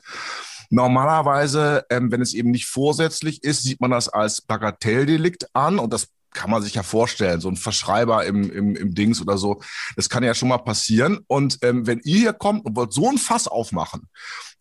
Normalerweise, 0.70 1.84
ähm, 1.90 2.12
wenn 2.12 2.22
es 2.22 2.34
eben 2.34 2.50
nicht 2.50 2.66
vorsätzlich 2.66 3.42
ist, 3.42 3.64
sieht 3.64 3.80
man 3.80 3.90
das 3.90 4.08
als 4.08 4.40
Bagatelldelikt 4.40 5.54
an 5.54 5.78
und 5.78 5.92
das 5.92 6.08
kann 6.32 6.50
man 6.50 6.62
sich 6.62 6.74
ja 6.74 6.82
vorstellen, 6.82 7.40
so 7.40 7.48
ein 7.48 7.56
Verschreiber 7.56 8.24
im, 8.24 8.50
im, 8.50 8.76
im 8.76 8.94
Dings 8.94 9.20
oder 9.20 9.38
so, 9.38 9.60
das 9.96 10.08
kann 10.08 10.24
ja 10.24 10.34
schon 10.34 10.48
mal 10.48 10.58
passieren. 10.58 11.20
Und 11.26 11.58
ähm, 11.62 11.86
wenn 11.86 12.00
ihr 12.04 12.18
hier 12.18 12.32
kommt 12.32 12.64
und 12.64 12.76
wollt 12.76 12.92
so 12.92 13.08
ein 13.08 13.18
Fass 13.18 13.48
aufmachen, 13.48 14.08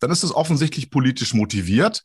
dann 0.00 0.10
ist 0.10 0.24
es 0.24 0.34
offensichtlich 0.34 0.90
politisch 0.90 1.32
motiviert. 1.32 2.02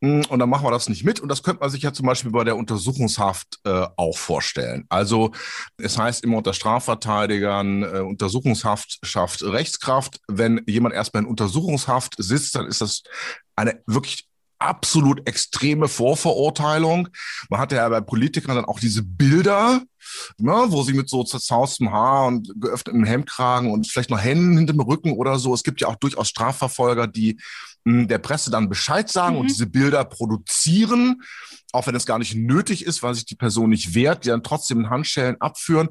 Mm, 0.00 0.22
Und 0.28 0.38
dann 0.38 0.50
machen 0.50 0.64
wir 0.64 0.70
das 0.70 0.88
nicht 0.88 1.04
mit. 1.04 1.20
Und 1.20 1.28
das 1.28 1.42
könnte 1.42 1.60
man 1.60 1.70
sich 1.70 1.82
ja 1.82 1.92
zum 1.92 2.06
Beispiel 2.06 2.32
bei 2.32 2.44
der 2.44 2.56
Untersuchungshaft 2.56 3.58
äh, 3.64 3.86
auch 3.96 4.18
vorstellen. 4.18 4.84
Also 4.88 5.30
es 5.78 5.96
heißt 5.96 6.24
immer 6.24 6.38
unter 6.38 6.52
Strafverteidigern, 6.52 7.82
äh, 7.82 8.00
Untersuchungshaft 8.00 8.98
schafft 9.02 9.42
Rechtskraft. 9.42 10.20
Wenn 10.28 10.62
jemand 10.66 10.94
erstmal 10.94 11.22
in 11.22 11.28
Untersuchungshaft 11.28 12.14
sitzt, 12.18 12.54
dann 12.56 12.66
ist 12.66 12.80
das 12.80 13.02
eine 13.54 13.80
wirklich 13.86 14.25
absolut 14.58 15.26
extreme 15.28 15.88
Vorverurteilung. 15.88 17.08
Man 17.50 17.60
hatte 17.60 17.76
ja 17.76 17.88
bei 17.88 18.00
Politikern 18.00 18.56
dann 18.56 18.64
auch 18.64 18.80
diese 18.80 19.02
Bilder, 19.02 19.82
ne, 20.38 20.64
wo 20.68 20.82
sie 20.82 20.94
mit 20.94 21.08
so 21.08 21.24
zerzaustem 21.24 21.92
Haar 21.92 22.26
und 22.26 22.52
geöffnetem 22.60 23.04
Hemdkragen 23.04 23.70
und 23.70 23.86
vielleicht 23.86 24.10
noch 24.10 24.22
Händen 24.22 24.56
hinterm 24.56 24.80
Rücken 24.80 25.12
oder 25.12 25.38
so. 25.38 25.54
Es 25.54 25.62
gibt 25.62 25.80
ja 25.80 25.88
auch 25.88 25.96
durchaus 25.96 26.28
Strafverfolger, 26.28 27.06
die 27.06 27.38
der 27.86 28.18
Presse 28.18 28.50
dann 28.50 28.68
Bescheid 28.68 29.08
sagen 29.08 29.34
Mhm. 29.36 29.40
und 29.42 29.50
diese 29.50 29.66
Bilder 29.66 30.04
produzieren, 30.04 31.22
auch 31.72 31.86
wenn 31.86 31.94
es 31.94 32.06
gar 32.06 32.18
nicht 32.18 32.34
nötig 32.34 32.84
ist, 32.86 33.02
weil 33.02 33.14
sich 33.14 33.26
die 33.26 33.34
Person 33.36 33.70
nicht 33.70 33.94
wehrt, 33.94 34.24
die 34.24 34.28
dann 34.30 34.42
trotzdem 34.42 34.80
in 34.80 34.90
Handschellen 34.90 35.40
abführen. 35.40 35.88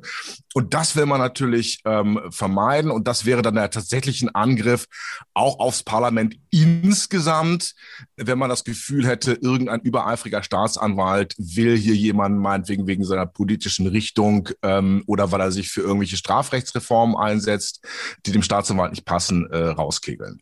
Und 0.54 0.74
das 0.74 0.96
will 0.96 1.06
man 1.06 1.20
natürlich 1.22 1.82
ähm, 1.86 2.20
vermeiden. 2.32 2.92
Und 2.92 3.08
das 3.08 3.26
wäre 3.26 3.42
dann 3.42 3.56
ja 3.56 3.68
tatsächlich 3.68 4.22
ein 4.22 4.34
Angriff 4.34 4.88
auch 5.34 5.60
aufs 5.60 5.84
Parlament 5.84 6.38
insgesamt, 6.50 7.76
wenn 8.18 8.38
man 8.40 8.50
das 8.50 8.64
Gefühl 8.64 9.06
hätte, 9.08 9.34
irgendein 9.34 9.82
übereifriger 9.82 10.44
Staatsanwalt 10.44 11.36
will 11.38 11.78
hier 11.78 11.96
jemanden 11.96 12.40
meinetwegen 12.40 12.88
wegen 12.88 13.04
seiner 13.04 13.26
politischen 13.26 13.88
Richtung 13.88 14.50
ähm, 14.64 15.04
oder 15.08 15.32
weil 15.32 15.42
er 15.42 15.52
sich 15.52 15.70
für 15.70 15.82
irgendwelche 15.82 16.18
Strafrechtsreformen 16.18 17.16
einsetzt, 17.16 17.86
die 18.26 18.32
dem 18.32 18.42
Staatsanwalt 18.44 18.92
nicht 18.92 19.06
passen, 19.06 19.46
äh, 19.52 19.58
rauskegeln. 19.68 20.42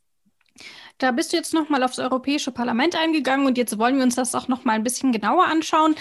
Da 1.03 1.11
bist 1.11 1.33
du 1.33 1.35
jetzt 1.35 1.53
nochmal 1.53 1.83
aufs 1.83 1.99
Europäische 1.99 2.53
Parlament 2.53 2.95
eingegangen 2.95 3.45
und 3.45 3.57
jetzt 3.57 3.77
wollen 3.77 3.97
wir 3.97 4.03
uns 4.03 4.15
das 4.15 4.33
auch 4.35 4.47
nochmal 4.47 4.75
ein 4.77 4.83
bisschen 4.83 5.11
genauer 5.11 5.47
anschauen. 5.47 5.95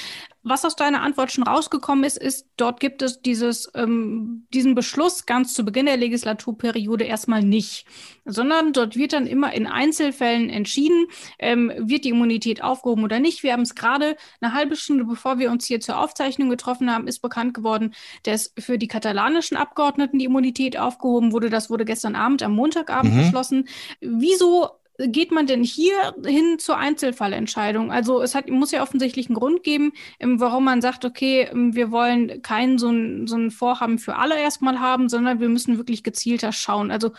Was 0.45 0.65
aus 0.65 0.77
deiner 0.77 1.03
Antwort 1.03 1.33
schon 1.33 1.43
rausgekommen 1.43 2.05
ist, 2.05 2.19
ist, 2.19 2.47
dort 2.57 2.79
gibt 2.79 3.03
es 3.03 3.21
dieses, 3.21 3.69
ähm, 3.75 4.47
diesen 4.55 4.77
Beschluss 4.77 5.27
ganz 5.27 5.55
zu 5.55 5.65
Beginn 5.65 5.87
der 5.87 5.97
Legislaturperiode 5.97 7.03
erstmal 7.03 7.43
nicht, 7.43 7.85
sondern 8.25 8.73
dort 8.73 8.95
wird 8.95 9.13
dann 9.13 9.27
immer 9.27 9.53
in 9.53 9.67
Einzelfällen 9.67 10.51
entschieden, 10.51 11.07
ähm, 11.41 11.73
wird 11.77 12.05
die 12.05 12.11
Immunität 12.11 12.63
aufgehoben 12.63 13.03
oder 13.03 13.19
nicht. 13.19 13.43
Wir 13.43 13.55
haben 13.55 13.63
es 13.63 13.75
gerade 13.75 14.17
eine 14.41 14.55
halbe 14.55 14.77
Stunde, 14.77 15.05
bevor 15.05 15.41
wir 15.41 15.51
uns 15.51 15.67
hier 15.67 15.81
zur 15.81 15.99
Aufzeichnung 15.99 16.49
getroffen 16.49 16.93
haben, 16.95 17.09
ist 17.09 17.19
bekannt 17.23 17.55
geworden, 17.55 17.93
dass 18.23 18.53
für 18.57 18.79
die 18.79 18.89
katalanischen 18.89 19.57
Abgeordneten 19.57 20.21
die 20.21 20.27
Immunität 20.27 20.79
aufgehoben 20.79 21.33
wurde. 21.33 21.51
Das 21.51 21.71
wurde 21.71 21.85
gestern 21.85 22.15
Abend, 22.15 22.45
am 22.45 22.55
Montagabend 22.55 23.15
Mhm. 23.15 23.19
beschlossen. 23.19 23.69
Wieso 24.01 24.71
geht 24.99 25.33
man 25.33 25.47
denn 25.47 25.63
hier 25.63 26.15
hin 26.25 26.59
zur 26.59 26.77
Einzelfallentscheidung? 26.77 27.91
Also 27.91 28.21
es 28.23 28.35
hat, 28.35 28.49
muss 28.49 28.73
ja 28.73 28.83
offensichtlich 28.83 29.27
einen 29.29 29.37
Grund 29.37 29.63
geben, 29.63 29.93
ähm, 30.21 30.41
warum 30.41 30.65
man 30.65 30.81
sagt, 30.83 31.05
okay, 31.05 31.49
ähm, 31.51 31.75
wir 31.75 31.91
wollen 31.91 32.43
kein 32.43 32.79
so 32.79 32.91
ein, 32.91 33.27
so 33.27 33.37
ein 33.37 33.51
Vorhaben 33.51 33.99
für 33.99 34.17
alle 34.17 34.39
erstmal 34.39 34.81
haben, 34.81 35.09
sondern 35.09 35.41
wir 35.41 35.49
müssen 35.49 35.79
wirklich 35.79 36.03
gezielter 36.03 36.53
schauen. 36.53 36.91
Also 36.91 37.13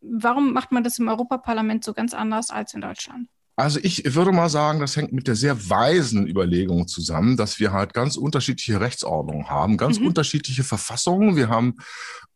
warum 0.00 0.52
macht 0.52 0.72
man 0.72 0.84
das 0.84 0.98
im 0.98 1.08
Europaparlament 1.08 1.84
so 1.84 1.92
ganz 1.92 2.14
anders 2.14 2.50
als 2.50 2.74
in 2.74 2.80
Deutschland? 2.80 3.28
Also 3.54 3.78
ich 3.82 4.14
würde 4.14 4.32
mal 4.32 4.48
sagen, 4.48 4.80
das 4.80 4.96
hängt 4.96 5.12
mit 5.12 5.28
der 5.28 5.36
sehr 5.36 5.68
weisen 5.68 6.26
Überlegung 6.26 6.88
zusammen, 6.88 7.36
dass 7.36 7.60
wir 7.60 7.72
halt 7.72 7.92
ganz 7.92 8.16
unterschiedliche 8.16 8.80
Rechtsordnungen 8.80 9.50
haben, 9.50 9.76
ganz 9.76 10.00
Mhm. 10.00 10.06
unterschiedliche 10.06 10.64
Verfassungen. 10.64 11.36
Wir 11.36 11.48
haben 11.48 11.74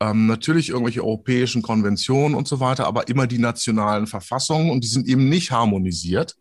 ähm, 0.01 0.27
natürlich 0.27 0.69
irgendwelche 0.69 1.03
europäischen 1.03 1.63
Konventionen 1.63 2.35
und 2.37 2.47
so 2.47 2.61
weiter, 2.61 2.87
aber 2.87 3.09
immer 3.09 3.27
die 3.27 3.39
nationalen 3.39 4.07
Verfassungen 4.07 4.71
und 4.71 4.85
die 4.85 4.89
sind 4.89 5.09
eben 5.09 5.29
nicht 5.31 5.51
harmonisiert. 5.51 6.37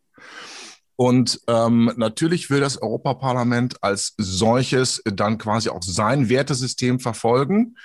Und 0.97 1.41
ähm, 1.47 1.91
natürlich 1.97 2.49
will 2.49 2.59
das 2.59 2.81
Europaparlament 2.81 3.81
als 3.83 4.13
solches 4.17 5.01
dann 5.05 5.37
quasi 5.37 5.69
auch 5.69 5.83
sein 5.83 6.29
Wertesystem 6.29 6.99
verfolgen. 6.99 7.75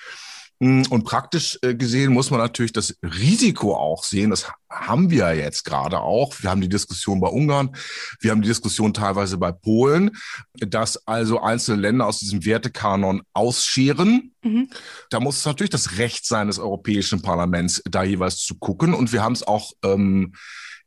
Mm, 0.60 0.82
Und 0.90 1.04
praktisch 1.04 1.58
äh, 1.62 1.74
gesehen 1.74 2.12
muss 2.12 2.30
man 2.30 2.38
natürlich 2.38 2.72
das 2.72 2.94
Risiko 3.02 3.74
auch 3.74 4.04
sehen. 4.04 4.30
Das 4.30 4.46
haben 4.68 5.10
wir 5.10 5.18
ja 5.18 5.32
jetzt 5.32 5.64
gerade 5.64 6.00
auch. 6.00 6.34
Wir 6.40 6.50
haben 6.50 6.60
die 6.60 6.68
Diskussion 6.68 7.18
bei 7.18 7.28
Ungarn, 7.28 7.74
wir 8.20 8.30
haben 8.30 8.42
die 8.42 8.48
Diskussion 8.48 8.92
teilweise 8.92 9.38
bei 9.38 9.52
Polen, 9.52 10.10
dass 10.54 11.06
also 11.08 11.40
einzelne 11.40 11.80
Länder 11.80 12.06
aus 12.06 12.20
diesem 12.20 12.44
Wertekanon 12.44 13.22
ausscheren. 13.32 14.32
Mhm. 14.42 14.70
Da 15.08 15.18
muss 15.18 15.38
es 15.38 15.46
natürlich 15.46 15.70
das 15.70 15.96
Recht 15.96 16.26
sein 16.26 16.46
des 16.46 16.58
Europäischen 16.58 17.22
Parlaments, 17.22 17.82
da 17.90 18.02
jeweils 18.02 18.36
zu 18.36 18.54
gucken. 18.56 18.92
Und 18.92 19.12
wir 19.12 19.22
haben 19.22 19.32
es 19.32 19.42
auch 19.42 19.72
ähm, 19.82 20.34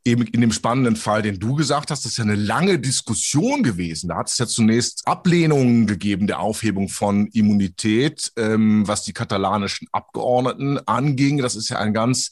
eben 0.05 0.23
in 0.23 0.41
dem 0.41 0.51
spannenden 0.51 0.95
Fall, 0.95 1.21
den 1.21 1.39
du 1.39 1.55
gesagt 1.55 1.89
hast, 1.89 2.03
das 2.03 2.11
ist 2.11 2.17
ja 2.17 2.25
eine 2.25 2.35
lange 2.35 2.77
Diskussion 2.77 3.63
gewesen. 3.63 4.09
Da 4.09 4.17
hat 4.17 4.29
es 4.29 4.37
ja 4.37 4.45
zunächst 4.45 5.07
Ablehnungen 5.07 5.87
gegeben 5.87 6.27
der 6.27 6.39
Aufhebung 6.39 6.89
von 6.89 7.27
Immunität, 7.27 8.31
ähm, 8.35 8.87
was 8.87 9.03
die 9.03 9.13
katalanischen 9.13 9.87
Abgeordneten 9.91 10.79
anging. 10.87 11.37
Das 11.37 11.55
ist 11.55 11.69
ja 11.69 11.79
ein 11.79 11.93
ganz 11.93 12.31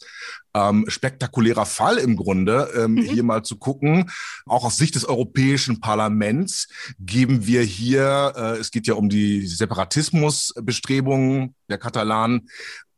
ähm, 0.54 0.84
spektakulärer 0.90 1.66
Fall 1.66 1.98
im 1.98 2.18
Grunde, 2.18 2.70
ähm, 2.76 2.96
mhm. 2.96 3.04
hier 3.04 3.24
mal 3.24 3.44
zu 3.44 3.56
gucken. 3.56 4.12
Auch 4.46 4.66
aus 4.66 4.78
Sicht 4.78 4.96
des 4.96 5.06
Europäischen 5.06 5.80
Parlaments 5.80 6.68
geben 7.00 7.48
wir 7.48 7.62
hier, 7.62 8.34
äh, 8.36 8.58
es 8.58 8.72
geht 8.72 8.88
ja 8.88 8.96
um 8.96 9.08
die 9.08 9.48
Separatismusbestrebungen 9.48 11.56
der 11.70 11.78
Katalanen, 11.78 12.50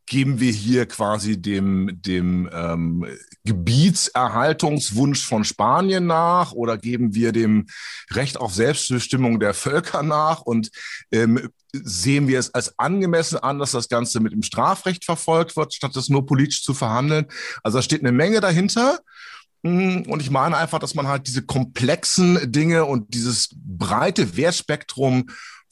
geben 0.06 0.40
wir 0.40 0.52
hier 0.52 0.86
quasi 0.86 1.40
dem, 1.40 2.00
dem 2.02 2.48
ähm, 2.52 3.06
Gebietserhaltungswunsch 3.44 5.24
von 5.24 5.44
Spanien 5.44 6.06
nach 6.06 6.52
oder 6.52 6.76
geben 6.76 7.14
wir 7.14 7.32
dem 7.32 7.66
Recht 8.10 8.36
auf 8.38 8.54
Selbstbestimmung 8.54 9.40
der 9.40 9.54
Völker 9.54 10.02
nach 10.02 10.42
und 10.42 10.70
ähm, 11.10 11.48
sehen 11.72 12.28
wir 12.28 12.38
es 12.38 12.54
als 12.54 12.78
angemessen 12.78 13.38
an, 13.38 13.58
dass 13.58 13.72
das 13.72 13.88
Ganze 13.88 14.20
mit 14.20 14.32
dem 14.32 14.42
Strafrecht 14.42 15.04
verfolgt 15.04 15.56
wird, 15.56 15.74
statt 15.74 15.96
es 15.96 16.08
nur 16.08 16.26
politisch 16.26 16.62
zu 16.62 16.74
verhandeln. 16.74 17.26
Also 17.62 17.78
da 17.78 17.82
steht 17.82 18.00
eine 18.00 18.12
Menge 18.12 18.40
dahinter. 18.40 19.00
Mm, 19.62 20.02
und 20.02 20.20
ich 20.20 20.30
meine 20.30 20.56
einfach, 20.56 20.78
dass 20.78 20.94
man 20.94 21.08
halt 21.08 21.26
diese 21.26 21.42
komplexen 21.42 22.52
Dinge 22.52 22.84
und 22.84 23.14
dieses 23.14 23.48
breite 23.54 24.36
Wertspektrum 24.36 25.26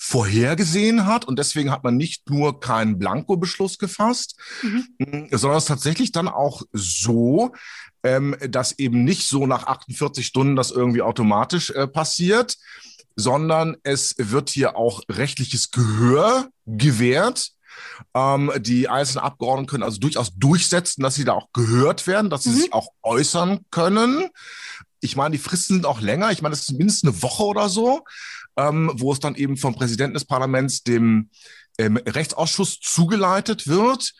vorhergesehen 0.04 1.06
hat. 1.06 1.25
Und 1.25 1.38
deswegen 1.38 1.71
hat 1.71 1.85
man 1.85 1.97
nicht 1.97 2.28
nur 2.28 2.59
keinen 2.59 2.99
Blanko-Beschluss 2.99 3.78
gefasst, 3.78 4.37
mhm. 4.62 5.28
Sondern 5.30 5.59
es 5.59 5.64
tatsächlich 5.66 6.11
dann 6.11 6.26
auch 6.26 6.62
so, 6.73 7.52
ähm, 8.02 8.37
dass 8.49 8.78
eben 8.80 9.04
nicht 9.04 9.28
so 9.28 9.47
nach 9.47 9.68
48 9.68 10.26
Stunden 10.26 10.56
das 10.56 10.73
irgendwie 10.73 11.02
automatisch 11.02 11.71
äh, 11.71 11.87
passiert, 11.87 12.56
sondern 13.14 13.76
es 13.85 14.16
wird 14.18 14.50
hier 14.50 14.76
auch 14.76 15.02
rechtliches 15.09 15.71
Gehör 15.71 16.49
gewährt. 16.66 17.52
Ähm, 18.12 18.50
die 18.59 18.88
einzelnen 18.88 19.25
Abgeordneten 19.25 19.71
können 19.71 19.85
also 19.85 20.00
durchaus 20.00 20.35
durchsetzen, 20.35 21.02
dass 21.02 21.14
sie 21.14 21.25
da 21.25 21.35
auch 21.35 21.52
gehört 21.52 22.09
werden, 22.09 22.28
dass 22.28 22.42
sie 22.42 22.50
mhm. 22.50 22.56
sich 22.56 22.73
auch 22.73 22.88
äußern 23.04 23.61
können. 23.71 24.28
Ich 24.99 25.14
meine, 25.14 25.32
die 25.32 25.42
Fristen 25.42 25.75
sind 25.75 25.87
auch 25.87 26.00
länger. 26.00 26.32
Ich 26.32 26.42
meine, 26.42 26.54
das 26.54 26.62
ist 26.62 26.73
mindestens 26.73 27.09
eine 27.09 27.23
Woche 27.23 27.44
oder 27.44 27.68
so 27.68 28.02
ähm, 28.56 28.90
wo 28.94 29.12
es 29.12 29.21
dann 29.21 29.35
eben 29.35 29.56
vom 29.56 29.75
Präsidenten 29.75 30.14
des 30.14 30.25
Parlaments 30.25 30.82
dem 30.82 31.30
ähm, 31.78 31.97
Rechtsausschuss 31.97 32.80
zugeleitet 32.80 33.66
wird. 33.66 34.12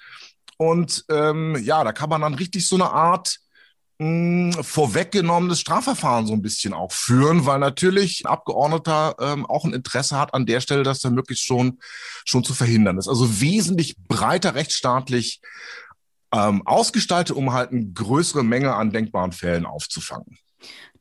Und 0.57 1.05
ähm, 1.11 1.57
ja, 1.63 1.85
da 1.85 1.93
kann 1.93 2.11
man 2.11 2.21
dann 2.21 2.35
richtig 2.35 2.67
so 2.67 2.77
eine 2.77 2.91
Art 2.91 3.39
hm, 3.99 4.53
vorweggenommenes 4.53 5.61
Strafverfahren 5.61 6.27
so 6.27 6.33
ein 6.33 6.43
bisschen 6.43 6.73
auch 6.73 6.93
führen, 6.93 7.47
weil 7.47 7.59
natürlich 7.59 8.25
ein 8.25 8.31
Abgeordneter 8.31 9.17
ähm, 9.21 9.47
auch 9.47 9.65
ein 9.65 9.75
Interesse 9.75 10.19
hat 10.19 10.35
an 10.35 10.47
der 10.47 10.61
Stelle, 10.61 10.83
dass 10.83 11.01
dann 11.01 11.15
möglichst 11.15 11.45
schon, 11.45 11.79
schon 12.25 12.45
zu 12.45 12.55
verhindern 12.55 12.99
ist. 12.99 13.09
Also 13.09 13.41
wesentlich 13.41 13.97
breiter 14.09 14.55
rechtsstaatlich 14.55 15.41
ähm, 16.33 16.67
ausgestaltet, 16.67 17.37
um 17.37 17.53
halt 17.53 17.71
eine 17.71 17.87
größere 17.87 18.43
Menge 18.43 18.75
an 18.75 18.93
denkbaren 18.93 19.33
Fällen 19.33 19.67
aufzufangen 19.67 20.39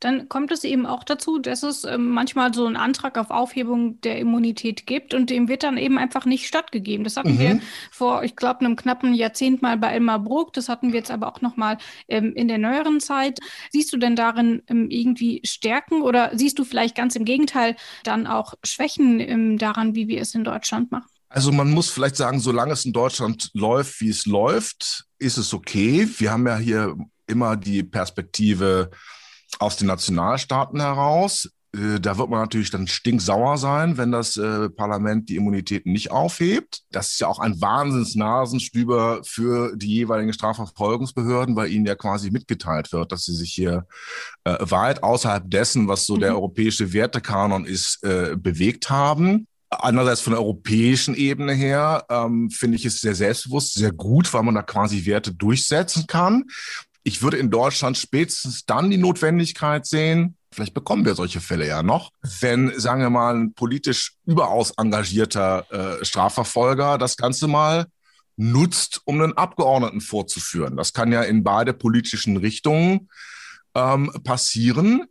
dann 0.02 0.28
kommt 0.28 0.52
es 0.52 0.64
eben 0.64 0.86
auch 0.88 1.04
dazu, 1.04 1.38
dass 1.38 1.64
es 1.64 1.84
äh, 1.84 1.98
manchmal 1.98 2.54
so 2.54 2.66
einen 2.66 2.76
Antrag 2.76 3.18
auf 3.18 3.30
Aufhebung 3.30 4.02
der 4.02 4.18
Immunität 4.18 4.88
gibt 4.88 5.14
und 5.14 5.30
dem 5.30 5.48
wird 5.48 5.64
dann 5.64 5.78
eben 5.78 5.98
einfach 5.98 6.26
nicht 6.26 6.48
stattgegeben. 6.48 7.04
Das 7.04 7.18
hatten 7.18 7.36
mhm. 7.36 7.40
wir 7.40 7.60
vor, 7.92 8.24
ich 8.24 8.36
glaube, 8.36 8.62
einem 8.62 8.76
knappen 8.76 9.14
Jahrzehnt 9.14 9.62
mal 9.62 9.78
bei 9.78 9.94
Elmar 9.94 10.20
Bruck. 10.20 10.54
Das 10.54 10.70
hatten 10.70 10.92
wir 10.92 11.00
jetzt 11.00 11.12
aber 11.12 11.28
auch 11.28 11.42
noch 11.42 11.56
mal 11.56 11.78
ähm, 12.08 12.34
in 12.36 12.48
der 12.48 12.58
neueren 12.58 13.00
Zeit. 13.00 13.40
Siehst 13.72 13.94
du 13.94 13.98
denn 13.98 14.16
darin 14.16 14.64
ähm, 14.68 14.90
irgendwie 14.90 15.40
Stärken 15.46 16.02
oder 16.02 16.32
siehst 16.34 16.58
du 16.58 16.64
vielleicht 16.64 16.96
ganz 16.96 17.16
im 17.16 17.24
Gegenteil 17.24 17.76
dann 18.04 18.26
auch 18.26 18.56
Schwächen 18.64 19.20
ähm, 19.20 19.58
daran, 19.60 19.94
wie 19.94 20.08
wir 20.08 20.20
es 20.20 20.34
in 20.34 20.44
Deutschland 20.44 20.92
machen? 20.92 21.08
Also 21.30 21.52
man 21.52 21.72
muss 21.72 21.90
vielleicht 21.90 22.16
sagen, 22.18 22.40
solange 22.40 22.74
es 22.74 22.86
in 22.86 22.92
Deutschland 22.92 23.52
läuft, 23.54 24.02
wie 24.02 24.10
es 24.10 24.26
läuft, 24.26 25.06
ist 25.20 25.38
es 25.38 25.54
okay. 25.54 26.10
Wir 26.18 26.32
haben 26.32 26.48
ja 26.48 26.58
hier 26.58 26.98
immer 27.28 27.56
die 27.56 27.84
Perspektive, 27.84 28.90
aus 29.60 29.78
den 29.78 29.88
Nationalstaaten 29.88 30.80
heraus. 30.80 31.50
Äh, 31.74 32.00
da 32.00 32.18
wird 32.18 32.30
man 32.30 32.42
natürlich 32.42 32.70
dann 32.70 32.88
stinksauer 32.88 33.58
sein, 33.58 33.98
wenn 33.98 34.12
das 34.12 34.38
äh, 34.38 34.70
Parlament 34.70 35.30
die 35.30 35.36
Immunitäten 35.36 35.92
nicht 35.92 36.12
aufhebt. 36.12 36.82
Das 36.92 37.10
ist 37.10 37.20
ja 37.20 37.28
auch 37.28 37.40
ein 37.40 37.62
Wahnsinnsnasenstüber 37.62 39.22
für 39.24 39.76
die 39.76 39.88
jeweiligen 39.88 40.34
Strafverfolgungsbehörden, 40.34 41.56
weil 41.56 41.72
ihnen 41.72 41.86
ja 41.86 41.96
quasi 41.96 42.32
mitgeteilt 42.32 42.92
wird, 42.92 43.12
dass 43.12 43.26
sie 43.26 43.36
sich 43.36 43.54
hier 43.54 43.86
äh, 44.44 44.58
weit 44.60 45.04
außerhalb 45.04 45.50
dessen, 45.50 45.88
was 45.88 46.06
so 46.06 46.16
mhm. 46.16 46.22
der 46.22 46.36
europäische 46.36 46.94
Wertekanon 46.94 47.66
ist, 47.66 48.02
bewegt 48.02 48.90
haben. 48.90 49.48
Andererseits 49.70 50.22
von 50.22 50.32
der 50.32 50.42
europäischen 50.42 51.16
Ebene 51.16 51.54
her 51.54 52.06
ähm, 52.10 52.50
finde 52.50 52.76
ich 52.76 52.86
es 52.86 53.00
sehr 53.00 53.16
selbstbewusst, 53.16 53.74
sehr 53.74 53.92
gut, 53.92 54.34
weil 54.34 54.44
man 54.44 54.56
da 54.56 54.64
quasi 54.64 55.06
Werte 55.06 55.34
durchsetzen 55.34 56.08
kann. 56.08 56.46
Ich 57.04 57.22
würde 57.22 57.38
in 57.38 57.50
Deutschland 57.50 57.98
spätestens 57.98 58.66
dann 58.66 58.92
die 58.92 58.98
Notwendigkeit 58.98 59.86
sehen, 59.86 60.38
vielleicht 60.54 60.74
bekommen 60.74 61.06
wir 61.06 61.16
solche 61.16 61.42
Fälle 61.42 61.68
ja 61.68 61.82
noch, 61.82 62.12
wenn, 62.42 62.78
sagen 62.80 63.02
wir 63.02 63.10
mal, 63.10 63.36
ein 63.36 63.54
politisch 63.54 64.14
überaus 64.26 64.72
engagierter 64.78 66.00
äh, 66.02 66.06
Strafverfolger 66.06 66.98
das 66.98 67.18
Ganze 67.18 67.48
mal 67.48 67.88
nutzt, 68.38 69.02
um 69.06 69.22
einen 69.22 69.38
Abgeordneten 69.38 70.02
vorzuführen. 70.02 70.78
Das 70.78 70.94
kann 70.94 71.12
ja 71.12 71.22
in 71.22 71.44
beide 71.44 71.74
politischen 71.74 72.38
Richtungen 72.38 73.10
ähm, 73.76 74.12
passieren. 74.24 75.06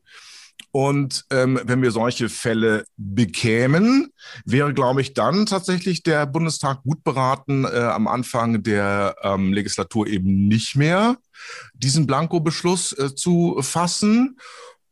Und 0.73 1.25
ähm, 1.31 1.61
wenn 1.65 1.83
wir 1.83 1.91
solche 1.91 2.29
Fälle 2.29 2.85
bekämen, 2.97 4.13
wäre, 4.45 4.73
glaube 4.73 5.01
ich, 5.01 5.15
dann 5.15 5.47
tatsächlich 5.47 6.03
der 6.03 6.27
Bundestag 6.27 6.83
gut 6.85 7.03
beraten, 7.03 7.65
äh, 7.65 7.69
am 7.69 8.07
Anfang 8.07 8.63
der 8.63 9.17
ähm, 9.23 9.53
Legislatur 9.53 10.07
eben 10.07 10.47
nicht 10.47 10.77
mehr 10.77 11.17
diesen 11.75 12.07
Blanko-Beschluss 12.07 12.93
äh, 12.93 13.15
zu 13.15 13.59
fassen. 13.63 14.39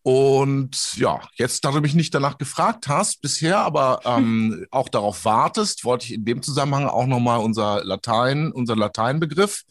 Und 0.02 0.96
ja, 0.96 1.20
jetzt, 1.34 1.64
da 1.64 1.72
du 1.72 1.80
mich 1.80 1.94
nicht 1.94 2.14
danach 2.14 2.38
gefragt 2.38 2.88
hast 2.88 3.20
bisher, 3.20 3.58
aber 3.58 4.00
ähm, 4.04 4.66
auch 4.70 4.88
darauf 4.88 5.24
wartest, 5.24 5.84
wollte 5.84 6.06
ich 6.06 6.14
in 6.14 6.24
dem 6.24 6.42
Zusammenhang 6.42 6.86
auch 6.86 7.06
nochmal 7.06 7.40
unser 7.40 7.84
Latein, 7.84 8.52
unser 8.52 8.76
Lateinbegriff 8.76 9.62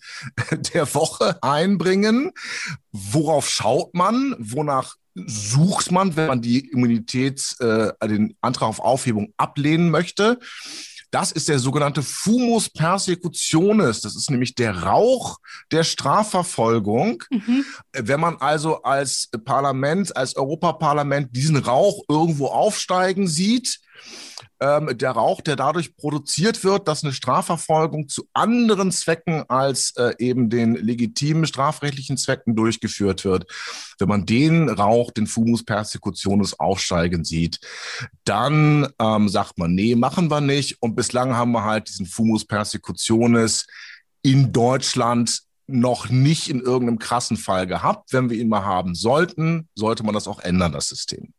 der 0.73 0.93
Woche 0.93 1.41
einbringen. 1.41 2.31
Worauf 2.91 3.49
schaut 3.49 3.93
man? 3.93 4.35
Wonach 4.39 4.95
sucht 5.25 5.91
man, 5.91 6.15
wenn 6.15 6.27
man 6.27 6.41
die 6.41 6.59
Immunität, 6.69 7.55
äh, 7.59 7.91
den 8.07 8.35
Antrag 8.41 8.69
auf 8.69 8.79
Aufhebung 8.79 9.33
ablehnen 9.37 9.89
möchte. 9.89 10.39
Das 11.11 11.31
ist 11.31 11.47
der 11.47 11.59
sogenannte 11.59 12.03
Fumus 12.03 12.69
persecutionis. 12.69 14.01
Das 14.01 14.15
ist 14.15 14.29
nämlich 14.29 14.55
der 14.55 14.83
Rauch 14.83 15.37
der 15.71 15.83
Strafverfolgung. 15.83 17.23
Mhm. 17.29 17.65
Wenn 17.93 18.19
man 18.19 18.37
also 18.37 18.81
als 18.83 19.29
Parlament, 19.45 20.15
als 20.15 20.35
Europaparlament 20.35 21.35
diesen 21.35 21.57
Rauch 21.57 22.03
irgendwo 22.09 22.47
aufsteigen 22.47 23.27
sieht, 23.27 23.79
ähm, 24.59 24.97
der 24.97 25.11
Rauch, 25.11 25.41
der 25.41 25.55
dadurch 25.55 25.95
produziert 25.95 26.63
wird, 26.63 26.87
dass 26.87 27.03
eine 27.03 27.13
Strafverfolgung 27.13 28.09
zu 28.09 28.27
anderen 28.33 28.91
Zwecken 28.91 29.43
als 29.49 29.93
äh, 29.97 30.13
eben 30.19 30.49
den 30.49 30.75
legitimen 30.75 31.45
strafrechtlichen 31.45 32.17
Zwecken 32.17 32.55
durchgeführt 32.55 33.23
wird. 33.23 33.45
Wenn 33.99 34.07
man 34.07 34.25
den 34.25 34.69
Rauch, 34.69 35.11
den 35.11 35.27
Fumus 35.27 35.63
persecutionis 35.63 36.59
aufsteigen 36.59 37.23
sieht, 37.23 37.59
dann 38.23 38.87
ähm, 38.99 39.29
sagt 39.29 39.57
man, 39.57 39.75
nee, 39.75 39.95
machen 39.95 40.31
wir 40.31 40.41
nicht. 40.41 40.81
Und 40.81 40.95
bislang 40.95 41.35
haben 41.35 41.51
wir 41.51 41.63
halt 41.63 41.89
diesen 41.89 42.05
Fumus 42.05 42.45
persecutionis 42.45 43.67
in 44.23 44.51
Deutschland 44.51 45.41
noch 45.67 46.09
nicht 46.09 46.49
in 46.49 46.61
irgendeinem 46.61 46.97
krassen 46.97 47.37
Fall 47.37 47.67
gehabt. 47.67 48.13
Wenn 48.13 48.29
wir 48.29 48.37
ihn 48.37 48.49
mal 48.49 48.65
haben 48.65 48.95
sollten, 48.95 49.67
sollte 49.75 50.03
man 50.03 50.13
das 50.13 50.27
auch 50.27 50.39
ändern, 50.39 50.71
das 50.71 50.87
System. 50.87 51.33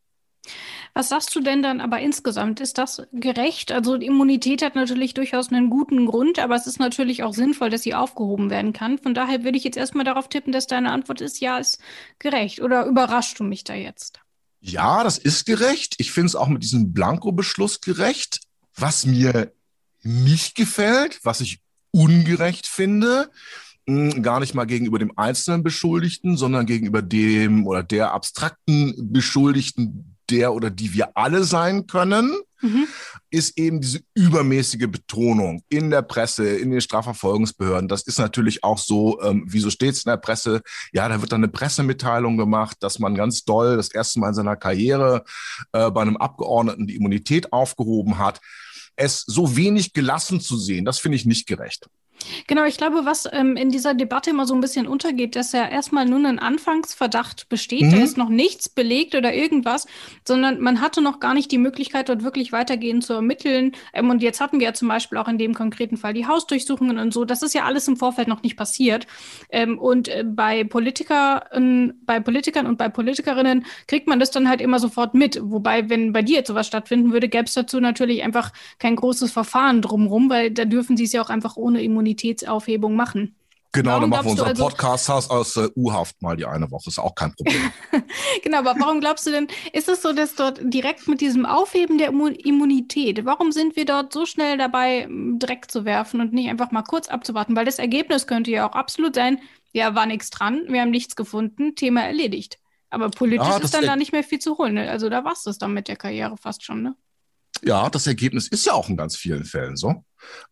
Was 0.93 1.09
sagst 1.09 1.35
du 1.35 1.39
denn 1.39 1.61
dann 1.61 1.81
aber 1.81 1.99
insgesamt? 1.99 2.59
Ist 2.59 2.77
das 2.77 3.03
gerecht? 3.13 3.71
Also 3.71 3.95
Immunität 3.95 4.61
hat 4.61 4.75
natürlich 4.75 5.13
durchaus 5.13 5.49
einen 5.49 5.69
guten 5.69 6.05
Grund, 6.05 6.39
aber 6.39 6.55
es 6.55 6.67
ist 6.67 6.79
natürlich 6.79 7.23
auch 7.23 7.33
sinnvoll, 7.33 7.69
dass 7.69 7.83
sie 7.83 7.95
aufgehoben 7.95 8.49
werden 8.49 8.73
kann. 8.73 8.97
Von 8.97 9.13
daher 9.13 9.43
würde 9.43 9.57
ich 9.57 9.63
jetzt 9.63 9.77
erstmal 9.77 10.05
darauf 10.05 10.27
tippen, 10.29 10.51
dass 10.51 10.67
deine 10.67 10.91
Antwort 10.91 11.21
ist, 11.21 11.39
ja, 11.39 11.57
ist 11.57 11.79
gerecht. 12.17 12.61
Oder 12.61 12.85
überraschst 12.85 13.39
du 13.39 13.43
mich 13.43 13.63
da 13.63 13.73
jetzt? 13.73 14.19
Ja, 14.61 15.03
das 15.03 15.17
ist 15.17 15.45
gerecht. 15.45 15.95
Ich 15.99 16.11
finde 16.11 16.27
es 16.27 16.35
auch 16.35 16.47
mit 16.47 16.63
diesem 16.63 16.91
Blanko-Beschluss 16.93 17.81
gerecht. 17.81 18.41
Was 18.75 19.05
mir 19.05 19.53
nicht 20.01 20.55
gefällt, 20.55 21.19
was 21.23 21.41
ich 21.41 21.59
ungerecht 21.91 22.67
finde, 22.67 23.29
hm, 23.87 24.21
gar 24.21 24.39
nicht 24.39 24.53
mal 24.53 24.65
gegenüber 24.65 24.99
dem 24.99 25.17
einzelnen 25.17 25.63
Beschuldigten, 25.63 26.37
sondern 26.37 26.65
gegenüber 26.65 27.01
dem 27.01 27.65
oder 27.65 27.83
der 27.83 28.13
abstrakten 28.13 29.11
Beschuldigten, 29.11 30.15
der 30.29 30.53
oder 30.53 30.69
die 30.69 30.93
wir 30.93 31.17
alle 31.17 31.43
sein 31.43 31.87
können, 31.87 32.37
mhm. 32.61 32.87
ist 33.29 33.57
eben 33.57 33.81
diese 33.81 34.01
übermäßige 34.13 34.87
Betonung 34.87 35.63
in 35.69 35.89
der 35.89 36.01
Presse, 36.01 36.47
in 36.47 36.71
den 36.71 36.81
Strafverfolgungsbehörden. 36.81 37.87
Das 37.87 38.03
ist 38.03 38.19
natürlich 38.19 38.63
auch 38.63 38.77
so, 38.77 39.21
ähm, 39.21 39.45
wieso 39.47 39.69
steht 39.69 39.95
es 39.95 40.05
in 40.05 40.09
der 40.09 40.17
Presse? 40.17 40.61
Ja, 40.91 41.07
da 41.07 41.21
wird 41.21 41.31
dann 41.31 41.43
eine 41.43 41.51
Pressemitteilung 41.51 42.37
gemacht, 42.37 42.77
dass 42.81 42.99
man 42.99 43.15
ganz 43.15 43.43
doll 43.43 43.77
das 43.77 43.89
erste 43.89 44.19
Mal 44.19 44.29
in 44.29 44.35
seiner 44.35 44.55
Karriere 44.55 45.23
äh, 45.71 45.89
bei 45.91 46.01
einem 46.01 46.17
Abgeordneten 46.17 46.87
die 46.87 46.95
Immunität 46.95 47.53
aufgehoben 47.53 48.17
hat. 48.17 48.41
Es 48.95 49.23
so 49.25 49.55
wenig 49.55 49.93
gelassen 49.93 50.41
zu 50.41 50.57
sehen, 50.57 50.85
das 50.85 50.99
finde 50.99 51.15
ich 51.15 51.25
nicht 51.25 51.47
gerecht. 51.47 51.87
Genau, 52.47 52.65
ich 52.65 52.77
glaube, 52.77 53.05
was 53.05 53.27
ähm, 53.31 53.55
in 53.55 53.69
dieser 53.69 53.93
Debatte 53.93 54.29
immer 54.29 54.45
so 54.45 54.53
ein 54.53 54.61
bisschen 54.61 54.87
untergeht, 54.87 55.35
dass 55.35 55.51
ja 55.51 55.67
erstmal 55.67 56.05
nur 56.05 56.19
ein 56.19 56.39
Anfangsverdacht 56.39 57.49
besteht, 57.49 57.83
mhm. 57.83 57.91
da 57.91 57.97
ist 57.97 58.17
noch 58.17 58.29
nichts 58.29 58.69
belegt 58.69 59.15
oder 59.15 59.33
irgendwas, 59.33 59.87
sondern 60.27 60.59
man 60.59 60.81
hatte 60.81 61.01
noch 61.01 61.19
gar 61.19 61.33
nicht 61.33 61.51
die 61.51 61.57
Möglichkeit, 61.57 62.09
dort 62.09 62.23
wirklich 62.23 62.51
weitergehend 62.51 63.03
zu 63.03 63.13
ermitteln. 63.13 63.73
Ähm, 63.93 64.09
und 64.09 64.21
jetzt 64.21 64.41
hatten 64.41 64.59
wir 64.59 64.67
ja 64.67 64.73
zum 64.73 64.87
Beispiel 64.87 65.17
auch 65.17 65.27
in 65.27 65.37
dem 65.37 65.53
konkreten 65.53 65.97
Fall 65.97 66.13
die 66.13 66.27
Hausdurchsuchungen 66.27 66.99
und 66.99 67.13
so. 67.13 67.25
Das 67.25 67.41
ist 67.41 67.53
ja 67.53 67.63
alles 67.63 67.87
im 67.87 67.97
Vorfeld 67.97 68.27
noch 68.27 68.43
nicht 68.43 68.57
passiert. 68.57 69.07
Ähm, 69.49 69.79
und 69.79 70.07
äh, 70.09 70.23
bei 70.25 70.63
Politikern, 70.63 71.93
bei 72.05 72.19
Politikern 72.19 72.65
und 72.67 72.77
bei 72.77 72.89
Politikerinnen 72.89 73.65
kriegt 73.87 74.07
man 74.07 74.19
das 74.19 74.31
dann 74.31 74.49
halt 74.49 74.61
immer 74.61 74.79
sofort 74.79 75.13
mit. 75.13 75.39
Wobei, 75.41 75.89
wenn 75.89 76.13
bei 76.13 76.21
dir 76.21 76.37
jetzt 76.37 76.47
sowas 76.47 76.67
stattfinden 76.67 77.11
würde, 77.11 77.29
gäbe 77.29 77.45
es 77.45 77.53
dazu 77.53 77.79
natürlich 77.79 78.23
einfach 78.23 78.51
kein 78.77 78.95
großes 78.95 79.31
Verfahren 79.31 79.81
drumherum, 79.81 80.29
weil 80.29 80.51
da 80.51 80.65
dürfen 80.65 80.97
sie 80.97 81.05
es 81.05 81.13
ja 81.13 81.21
auch 81.21 81.29
einfach 81.29 81.55
ohne 81.55 81.81
Immunität 81.81 82.08
Immunitätsaufhebung 82.09 82.95
machen. 82.95 83.35
Genau, 83.71 83.91
warum 83.91 84.01
dann 84.01 84.09
machen 84.09 84.25
wir 84.25 84.31
unseren 84.31 84.47
also, 84.47 84.63
Podcast 84.63 85.11
aus 85.11 85.55
äh, 85.55 85.69
U-Haft 85.75 86.19
mal 86.23 86.35
die 86.35 86.45
eine 86.45 86.71
Woche, 86.71 86.89
ist 86.89 86.97
auch 86.97 87.13
kein 87.13 87.35
Problem. 87.35 87.71
genau, 88.43 88.57
aber 88.57 88.73
warum 88.79 88.99
glaubst 88.99 89.27
du 89.27 89.31
denn, 89.31 89.47
ist 89.73 89.87
es 89.87 90.01
so, 90.01 90.11
dass 90.11 90.33
dort 90.33 90.59
direkt 90.63 91.07
mit 91.07 91.21
diesem 91.21 91.45
Aufheben 91.45 91.99
der 91.99 92.09
Immunität, 92.09 93.25
warum 93.25 93.51
sind 93.51 93.75
wir 93.75 93.85
dort 93.85 94.11
so 94.11 94.25
schnell 94.25 94.57
dabei, 94.57 95.07
Dreck 95.37 95.69
zu 95.69 95.85
werfen 95.85 96.19
und 96.19 96.33
nicht 96.33 96.49
einfach 96.49 96.71
mal 96.71 96.81
kurz 96.81 97.09
abzuwarten? 97.09 97.55
Weil 97.55 97.65
das 97.65 97.77
Ergebnis 97.77 98.25
könnte 98.25 98.49
ja 98.49 98.67
auch 98.67 98.73
absolut 98.73 99.13
sein, 99.13 99.39
ja, 99.71 99.93
war 99.93 100.07
nichts 100.07 100.31
dran, 100.31 100.63
wir 100.67 100.81
haben 100.81 100.89
nichts 100.89 101.15
gefunden, 101.15 101.75
Thema 101.75 102.01
erledigt. 102.01 102.57
Aber 102.89 103.11
politisch 103.11 103.47
ja, 103.47 103.57
ist 103.57 103.75
dann 103.75 103.85
da 103.85 103.95
nicht 103.95 104.13
mehr 104.13 104.23
viel 104.23 104.39
zu 104.39 104.57
holen. 104.57 104.73
Ne? 104.73 104.89
Also 104.89 105.09
da 105.09 105.23
war 105.23 105.33
es 105.33 105.43
das 105.43 105.59
dann 105.59 105.75
mit 105.75 105.87
der 105.87 105.95
Karriere 105.95 106.37
fast 106.37 106.63
schon, 106.63 106.81
ne? 106.81 106.95
Ja, 107.63 107.89
das 107.89 108.07
Ergebnis 108.07 108.47
ist 108.47 108.65
ja 108.65 108.73
auch 108.73 108.89
in 108.89 108.97
ganz 108.97 109.15
vielen 109.15 109.45
Fällen 109.45 109.75
so. 109.75 110.03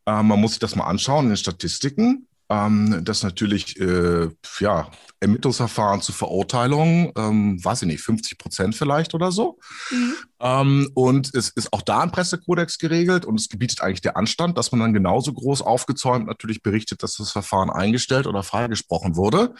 Ähm, 0.05 0.27
man 0.27 0.39
muss 0.39 0.51
sich 0.51 0.59
das 0.59 0.75
mal 0.75 0.85
anschauen 0.85 1.25
in 1.25 1.31
den 1.31 1.37
Statistiken, 1.37 2.27
ähm, 2.49 3.03
dass 3.03 3.23
natürlich 3.23 3.79
äh, 3.79 4.29
ja, 4.59 4.89
Ermittlungsverfahren 5.19 6.01
zu 6.01 6.13
Verurteilungen, 6.13 7.11
ähm, 7.17 7.63
weiß 7.63 7.81
ich 7.81 7.87
nicht, 7.87 8.01
50 8.01 8.37
Prozent 8.37 8.75
vielleicht 8.75 9.13
oder 9.13 9.31
so. 9.31 9.59
Mhm. 9.89 10.13
Ähm, 10.39 10.91
und 10.93 11.33
es 11.33 11.49
ist 11.49 11.73
auch 11.73 11.81
da 11.81 11.99
ein 11.99 12.11
Pressekodex 12.11 12.77
geregelt 12.77 13.25
und 13.25 13.39
es 13.39 13.49
gebietet 13.49 13.81
eigentlich 13.81 14.01
der 14.01 14.15
Anstand, 14.15 14.57
dass 14.57 14.71
man 14.71 14.81
dann 14.81 14.93
genauso 14.93 15.33
groß 15.33 15.61
aufgezäumt 15.61 16.27
natürlich 16.27 16.61
berichtet, 16.61 17.03
dass 17.03 17.15
das 17.15 17.31
Verfahren 17.31 17.69
eingestellt 17.69 18.27
oder 18.27 18.43
freigesprochen 18.43 19.15
wurde. 19.15 19.55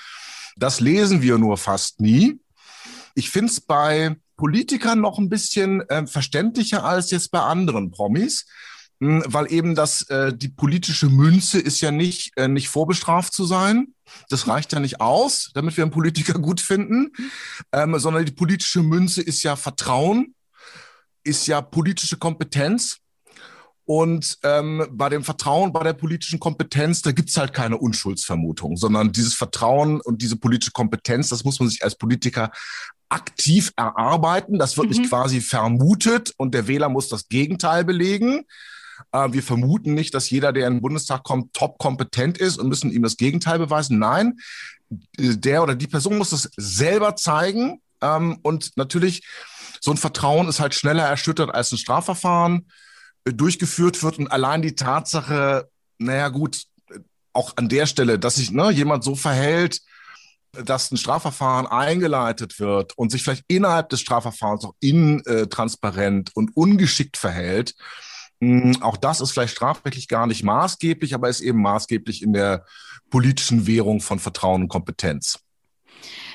Das 0.55 0.79
lesen 0.79 1.21
wir 1.21 1.37
nur 1.37 1.57
fast 1.57 1.99
nie. 1.99 2.39
Ich 3.15 3.29
finde 3.29 3.51
es 3.51 3.59
bei 3.59 4.15
Politikern 4.37 5.01
noch 5.01 5.17
ein 5.17 5.29
bisschen 5.29 5.81
äh, 5.89 6.07
verständlicher 6.07 6.83
als 6.83 7.11
jetzt 7.11 7.31
bei 7.31 7.41
anderen 7.41 7.91
Promis, 7.91 8.45
hm, 9.01 9.23
weil 9.25 9.51
eben 9.51 9.75
das 9.75 10.03
äh, 10.09 10.33
die 10.35 10.49
politische 10.49 11.09
Münze 11.09 11.59
ist 11.59 11.81
ja 11.81 11.91
nicht 11.91 12.31
äh, 12.37 12.47
nicht 12.47 12.69
vorbestraft 12.69 13.33
zu 13.33 13.45
sein. 13.45 13.93
Das 14.29 14.47
reicht 14.47 14.71
ja 14.71 14.79
nicht 14.79 15.01
aus, 15.01 15.51
damit 15.53 15.75
wir 15.75 15.83
einen 15.83 15.91
Politiker 15.91 16.33
gut 16.39 16.61
finden, 16.61 17.11
ähm, 17.73 17.97
sondern 17.99 18.25
die 18.25 18.31
politische 18.31 18.83
Münze 18.83 19.21
ist 19.21 19.43
ja 19.43 19.55
Vertrauen, 19.55 20.35
ist 21.23 21.47
ja 21.47 21.61
politische 21.61 22.17
Kompetenz. 22.17 22.99
Und 23.87 24.37
ähm, 24.43 24.85
bei 24.91 25.07
dem 25.07 25.23
Vertrauen, 25.23 25.71
bei 25.71 25.81
der 25.81 25.93
politischen 25.93 26.41
Kompetenz, 26.41 27.01
da 27.03 27.13
gibt's 27.13 27.37
halt 27.37 27.53
keine 27.53 27.77
Unschuldsvermutung, 27.77 28.75
sondern 28.75 29.13
dieses 29.13 29.33
Vertrauen 29.33 30.01
und 30.01 30.21
diese 30.21 30.35
politische 30.35 30.73
Kompetenz, 30.73 31.29
das 31.29 31.45
muss 31.45 31.61
man 31.61 31.69
sich 31.69 31.85
als 31.85 31.95
Politiker 31.95 32.51
aktiv 33.07 33.71
erarbeiten. 33.77 34.59
Das 34.59 34.75
wird 34.75 34.89
mhm. 34.89 34.97
nicht 34.97 35.09
quasi 35.09 35.39
vermutet 35.39 36.33
und 36.35 36.53
der 36.53 36.67
Wähler 36.67 36.89
muss 36.89 37.07
das 37.07 37.29
Gegenteil 37.29 37.85
belegen. 37.85 38.43
Äh, 39.13 39.31
wir 39.31 39.41
vermuten 39.41 39.93
nicht, 39.93 40.13
dass 40.13 40.29
jeder, 40.29 40.51
der 40.51 40.67
in 40.67 40.73
den 40.73 40.81
Bundestag 40.81 41.23
kommt, 41.23 41.53
top 41.53 41.77
kompetent 41.77 42.37
ist 42.37 42.57
und 42.57 42.67
müssen 42.67 42.91
ihm 42.91 43.03
das 43.03 43.15
Gegenteil 43.15 43.57
beweisen. 43.57 43.99
Nein, 43.99 44.37
der 45.17 45.63
oder 45.63 45.75
die 45.75 45.87
Person 45.87 46.17
muss 46.17 46.31
das 46.31 46.49
selber 46.57 47.15
zeigen. 47.15 47.81
Ähm, 48.01 48.39
und 48.41 48.75
natürlich, 48.75 49.25
so 49.79 49.91
ein 49.91 49.97
Vertrauen 49.97 50.49
ist 50.49 50.59
halt 50.59 50.75
schneller 50.75 51.05
erschüttert 51.05 51.55
als 51.55 51.71
ein 51.71 51.77
Strafverfahren 51.77 52.67
durchgeführt 53.33 54.01
wird. 54.03 54.19
Und 54.19 54.27
allein 54.31 54.61
die 54.61 54.75
Tatsache, 54.75 55.69
naja 55.97 56.29
gut, 56.29 56.63
äh, 56.89 56.99
auch 57.33 57.53
an 57.57 57.69
der 57.69 57.85
Stelle, 57.85 58.19
dass 58.19 58.35
sich 58.35 58.51
ne, 58.51 58.71
jemand 58.71 59.03
so 59.03 59.15
verhält, 59.15 59.81
dass 60.51 60.91
ein 60.91 60.97
Strafverfahren 60.97 61.67
eingeleitet 61.67 62.59
wird 62.59 62.97
und 62.97 63.11
sich 63.11 63.23
vielleicht 63.23 63.45
innerhalb 63.47 63.89
des 63.89 64.01
Strafverfahrens 64.01 64.65
auch 64.65 64.73
intransparent 64.79 66.31
und 66.35 66.55
ungeschickt 66.55 67.17
verhält, 67.17 67.75
hm, 68.39 68.81
auch 68.81 68.97
das 68.97 69.21
ist 69.21 69.31
vielleicht 69.31 69.55
strafrechtlich 69.55 70.07
gar 70.07 70.27
nicht 70.27 70.43
maßgeblich, 70.43 71.13
aber 71.13 71.29
ist 71.29 71.41
eben 71.41 71.61
maßgeblich 71.61 72.21
in 72.21 72.33
der 72.33 72.65
politischen 73.09 73.65
Währung 73.67 73.99
von 73.99 74.19
Vertrauen 74.19 74.63
und 74.63 74.67
Kompetenz. 74.67 75.39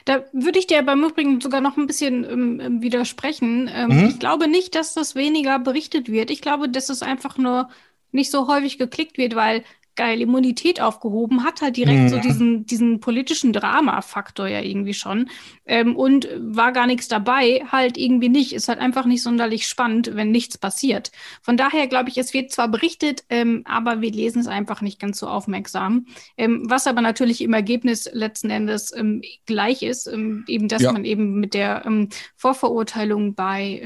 Da 0.04 0.24
würde 0.32 0.58
ich 0.58 0.66
dir 0.66 0.82
beim 0.82 1.04
Übrigen 1.04 1.40
sogar 1.40 1.60
noch 1.60 1.76
ein 1.76 1.86
bisschen 1.86 2.24
ähm, 2.24 2.60
ähm 2.60 2.82
widersprechen. 2.82 3.70
Ähm, 3.72 3.88
mhm. 3.88 4.08
Ich 4.08 4.18
glaube 4.18 4.48
nicht, 4.48 4.74
dass 4.74 4.94
das 4.94 5.14
weniger 5.14 5.58
berichtet 5.58 6.10
wird. 6.10 6.30
Ich 6.30 6.40
glaube, 6.40 6.68
dass 6.68 6.88
es 6.88 7.02
einfach 7.02 7.38
nur 7.38 7.68
nicht 8.10 8.30
so 8.30 8.48
häufig 8.48 8.78
geklickt 8.78 9.18
wird, 9.18 9.34
weil 9.34 9.64
geil 9.94 10.22
Immunität 10.22 10.80
aufgehoben, 10.80 11.44
hat 11.44 11.60
halt 11.60 11.76
direkt 11.76 12.00
mhm. 12.00 12.08
so 12.08 12.18
diesen, 12.18 12.66
diesen 12.66 13.00
politischen 13.00 13.52
Drama-Faktor 13.52 14.48
ja 14.48 14.60
irgendwie 14.60 14.94
schon. 14.94 15.28
Ähm, 15.66 15.96
und 15.96 16.28
war 16.38 16.72
gar 16.72 16.86
nichts 16.86 17.08
dabei, 17.08 17.64
halt 17.70 17.98
irgendwie 17.98 18.28
nicht. 18.28 18.52
Ist 18.52 18.68
halt 18.68 18.78
einfach 18.78 19.04
nicht 19.04 19.22
sonderlich 19.22 19.66
spannend, 19.66 20.10
wenn 20.14 20.30
nichts 20.30 20.56
passiert. 20.56 21.12
Von 21.42 21.56
daher 21.56 21.86
glaube 21.86 22.08
ich, 22.08 22.16
es 22.16 22.32
wird 22.32 22.50
zwar 22.50 22.68
berichtet, 22.68 23.24
ähm, 23.28 23.62
aber 23.66 24.00
wir 24.00 24.10
lesen 24.10 24.40
es 24.40 24.46
einfach 24.46 24.80
nicht 24.80 24.98
ganz 24.98 25.18
so 25.18 25.28
aufmerksam. 25.28 26.06
Ähm, 26.36 26.64
was 26.68 26.86
aber 26.86 27.02
natürlich 27.02 27.42
im 27.42 27.52
Ergebnis 27.52 28.08
letzten 28.12 28.50
Endes 28.50 28.96
ähm, 28.96 29.22
gleich 29.46 29.82
ist, 29.82 30.06
ähm, 30.06 30.44
eben, 30.48 30.68
dass 30.68 30.82
ja. 30.82 30.92
man 30.92 31.04
eben 31.04 31.38
mit 31.38 31.54
der 31.54 31.84
ähm, 31.84 32.08
Vorverurteilung 32.36 33.34
bei 33.34 33.80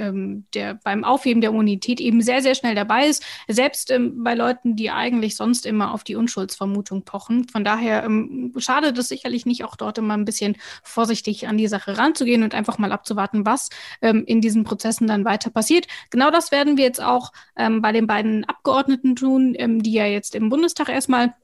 der, 0.55 0.75
beim 0.83 1.05
Aufheben 1.05 1.40
der 1.40 1.51
Immunität 1.51 2.01
eben 2.01 2.21
sehr, 2.23 2.42
sehr 2.42 2.55
schnell 2.55 2.75
dabei 2.75 3.07
ist. 3.07 3.25
Selbst 3.49 3.92
bei 4.16 4.35
Leuten, 4.35 4.77
die 4.77 4.90
eigentlich 4.90 5.37
sonst 5.37 5.66
immer 5.66 5.95
auf 5.97 6.05
die 6.05 6.15
Unschuldsvermutung 6.15 7.05
pochen. 7.05 7.49
Von 7.49 7.65
daher 7.65 8.05
ähm, 8.05 8.53
schadet 8.59 8.99
es 8.99 9.09
sicherlich 9.09 9.47
nicht, 9.47 9.65
auch 9.65 9.77
dort 9.77 9.97
immer 9.97 10.15
ein 10.15 10.27
bisschen 10.27 10.57
vorsichtig 10.83 11.49
an 11.49 11.57
die 11.57 11.69
Sache 11.69 11.97
ranzugehen 11.97 12.43
und 12.43 12.55
einfach 12.55 12.77
mal 12.77 12.93
abzuwarten, 12.93 13.47
was 13.47 13.71
ähm, 14.03 14.25
in 14.27 14.43
diesen 14.43 14.65
Prozessen 14.65 15.07
dann 15.07 15.25
weiter 15.25 15.49
passiert. 15.49 15.87
Genau 16.11 16.31
das 16.31 16.53
werden 16.53 16.77
wir 16.77 16.85
jetzt 16.85 17.03
auch 17.03 17.33
ähm, 17.57 17.81
bei 17.81 17.93
den 17.93 18.07
beiden 18.07 18.45
Abgeordneten 18.45 19.17
tun, 19.17 19.55
ähm, 19.57 19.83
die 19.83 19.93
ja 19.93 20.05
jetzt 20.05 20.35
im 20.35 20.51
Bundestag 20.51 20.91
erstmal 20.91 21.35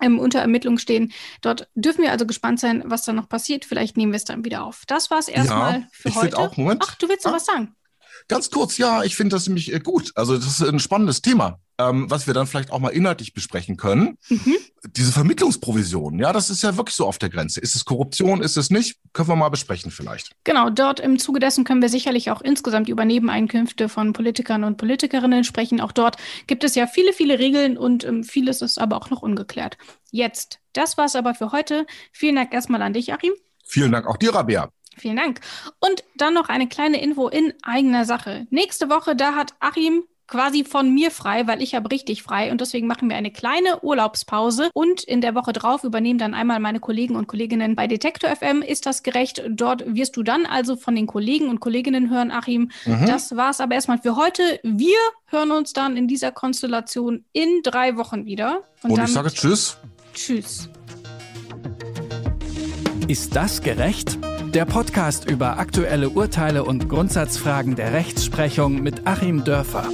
ähm, 0.00 0.18
unter 0.18 0.40
Ermittlung 0.40 0.78
stehen. 0.78 1.12
Dort 1.40 1.68
dürfen 1.76 2.02
wir 2.02 2.10
also 2.10 2.26
gespannt 2.26 2.58
sein, 2.58 2.82
was 2.84 3.04
da 3.04 3.12
noch 3.12 3.28
passiert. 3.28 3.64
Vielleicht 3.64 3.96
nehmen 3.96 4.10
wir 4.10 4.16
es 4.16 4.24
dann 4.24 4.44
wieder 4.44 4.64
auf. 4.64 4.82
Das 4.88 5.10
war 5.12 5.20
es 5.20 5.28
erstmal 5.28 5.80
ja, 5.80 5.86
für 5.92 6.08
ich 6.08 6.16
heute. 6.16 6.38
Auch, 6.38 6.56
Moment. 6.56 6.84
Ach, 6.84 6.96
du 6.96 7.08
willst 7.08 7.24
noch 7.24 7.32
ah. 7.32 7.36
was 7.36 7.46
sagen? 7.46 7.76
Ganz 8.28 8.50
kurz, 8.50 8.78
ja, 8.78 9.02
ich 9.02 9.16
finde 9.16 9.36
das 9.36 9.46
nämlich 9.46 9.72
äh, 9.72 9.80
gut. 9.80 10.12
Also 10.14 10.36
das 10.36 10.46
ist 10.46 10.62
ein 10.62 10.78
spannendes 10.78 11.22
Thema, 11.22 11.60
ähm, 11.78 12.10
was 12.10 12.26
wir 12.26 12.34
dann 12.34 12.46
vielleicht 12.46 12.70
auch 12.70 12.78
mal 12.78 12.90
inhaltlich 12.90 13.34
besprechen 13.34 13.76
können. 13.76 14.18
Mhm. 14.28 14.56
Diese 14.96 15.12
Vermittlungsprovision, 15.12 16.18
ja, 16.18 16.32
das 16.32 16.50
ist 16.50 16.62
ja 16.62 16.76
wirklich 16.76 16.96
so 16.96 17.06
auf 17.06 17.18
der 17.18 17.28
Grenze. 17.28 17.60
Ist 17.60 17.74
es 17.74 17.84
Korruption, 17.84 18.42
ist 18.42 18.56
es 18.56 18.70
nicht? 18.70 18.98
Können 19.12 19.28
wir 19.28 19.36
mal 19.36 19.48
besprechen 19.48 19.90
vielleicht. 19.90 20.32
Genau, 20.44 20.70
dort 20.70 21.00
im 21.00 21.18
Zuge 21.18 21.40
dessen 21.40 21.64
können 21.64 21.82
wir 21.82 21.88
sicherlich 21.88 22.30
auch 22.30 22.40
insgesamt 22.40 22.88
über 22.88 23.04
Nebeneinkünfte 23.04 23.88
von 23.88 24.12
Politikern 24.12 24.64
und 24.64 24.76
Politikerinnen 24.76 25.44
sprechen. 25.44 25.80
Auch 25.80 25.92
dort 25.92 26.16
gibt 26.46 26.64
es 26.64 26.74
ja 26.74 26.86
viele, 26.86 27.12
viele 27.12 27.38
Regeln 27.38 27.78
und 27.78 28.04
ähm, 28.04 28.24
vieles 28.24 28.62
ist 28.62 28.78
aber 28.78 28.96
auch 28.96 29.10
noch 29.10 29.22
ungeklärt. 29.22 29.78
Jetzt, 30.10 30.60
das 30.72 30.98
war's 30.98 31.16
aber 31.16 31.34
für 31.34 31.52
heute. 31.52 31.86
Vielen 32.12 32.36
Dank 32.36 32.52
erstmal 32.52 32.82
an 32.82 32.92
dich, 32.92 33.12
Achim. 33.12 33.32
Vielen 33.64 33.92
Dank 33.92 34.06
auch 34.06 34.16
dir, 34.16 34.34
Rabea. 34.34 34.70
Vielen 34.96 35.16
Dank. 35.16 35.40
Und 35.80 36.04
dann 36.16 36.34
noch 36.34 36.48
eine 36.48 36.68
kleine 36.68 37.02
Info 37.02 37.28
in 37.28 37.54
eigener 37.62 38.04
Sache. 38.04 38.46
Nächste 38.50 38.90
Woche, 38.90 39.16
da 39.16 39.34
hat 39.34 39.54
Achim 39.60 40.04
quasi 40.32 40.64
von 40.64 40.94
mir 40.94 41.10
frei, 41.10 41.46
weil 41.46 41.60
ich 41.60 41.74
habe 41.74 41.90
richtig 41.90 42.22
frei 42.22 42.50
und 42.50 42.62
deswegen 42.62 42.86
machen 42.86 43.10
wir 43.10 43.16
eine 43.16 43.30
kleine 43.30 43.82
Urlaubspause 43.82 44.70
und 44.72 45.02
in 45.04 45.20
der 45.20 45.34
Woche 45.34 45.52
drauf 45.52 45.84
übernehmen 45.84 46.18
dann 46.18 46.32
einmal 46.32 46.58
meine 46.58 46.80
Kollegen 46.80 47.16
und 47.16 47.26
Kolleginnen 47.26 47.76
bei 47.76 47.86
Detektor 47.86 48.34
FM. 48.34 48.62
Ist 48.62 48.86
das 48.86 49.02
gerecht? 49.02 49.42
Dort 49.50 49.84
wirst 49.86 50.16
du 50.16 50.22
dann 50.22 50.46
also 50.46 50.76
von 50.76 50.96
den 50.96 51.06
Kollegen 51.06 51.50
und 51.50 51.60
Kolleginnen 51.60 52.08
hören, 52.08 52.30
Achim. 52.30 52.70
Mhm. 52.86 53.04
Das 53.06 53.36
war's 53.36 53.60
aber 53.60 53.74
erstmal 53.74 53.98
für 53.98 54.16
heute. 54.16 54.42
Wir 54.62 54.96
hören 55.26 55.50
uns 55.50 55.74
dann 55.74 55.98
in 55.98 56.08
dieser 56.08 56.32
Konstellation 56.32 57.26
in 57.32 57.60
drei 57.62 57.98
Wochen 57.98 58.24
wieder. 58.24 58.62
Und, 58.82 58.92
und 58.92 59.04
ich 59.04 59.12
sage 59.12 59.30
Tschüss. 59.30 59.76
Tschüss. 60.14 60.70
Ist 63.06 63.36
das 63.36 63.60
gerecht? 63.60 64.18
Der 64.54 64.64
Podcast 64.64 65.28
über 65.28 65.58
aktuelle 65.58 66.08
Urteile 66.08 66.64
und 66.64 66.88
Grundsatzfragen 66.88 67.76
der 67.76 67.92
Rechtsprechung 67.92 68.82
mit 68.82 69.06
Achim 69.06 69.44
Dörfer. 69.44 69.88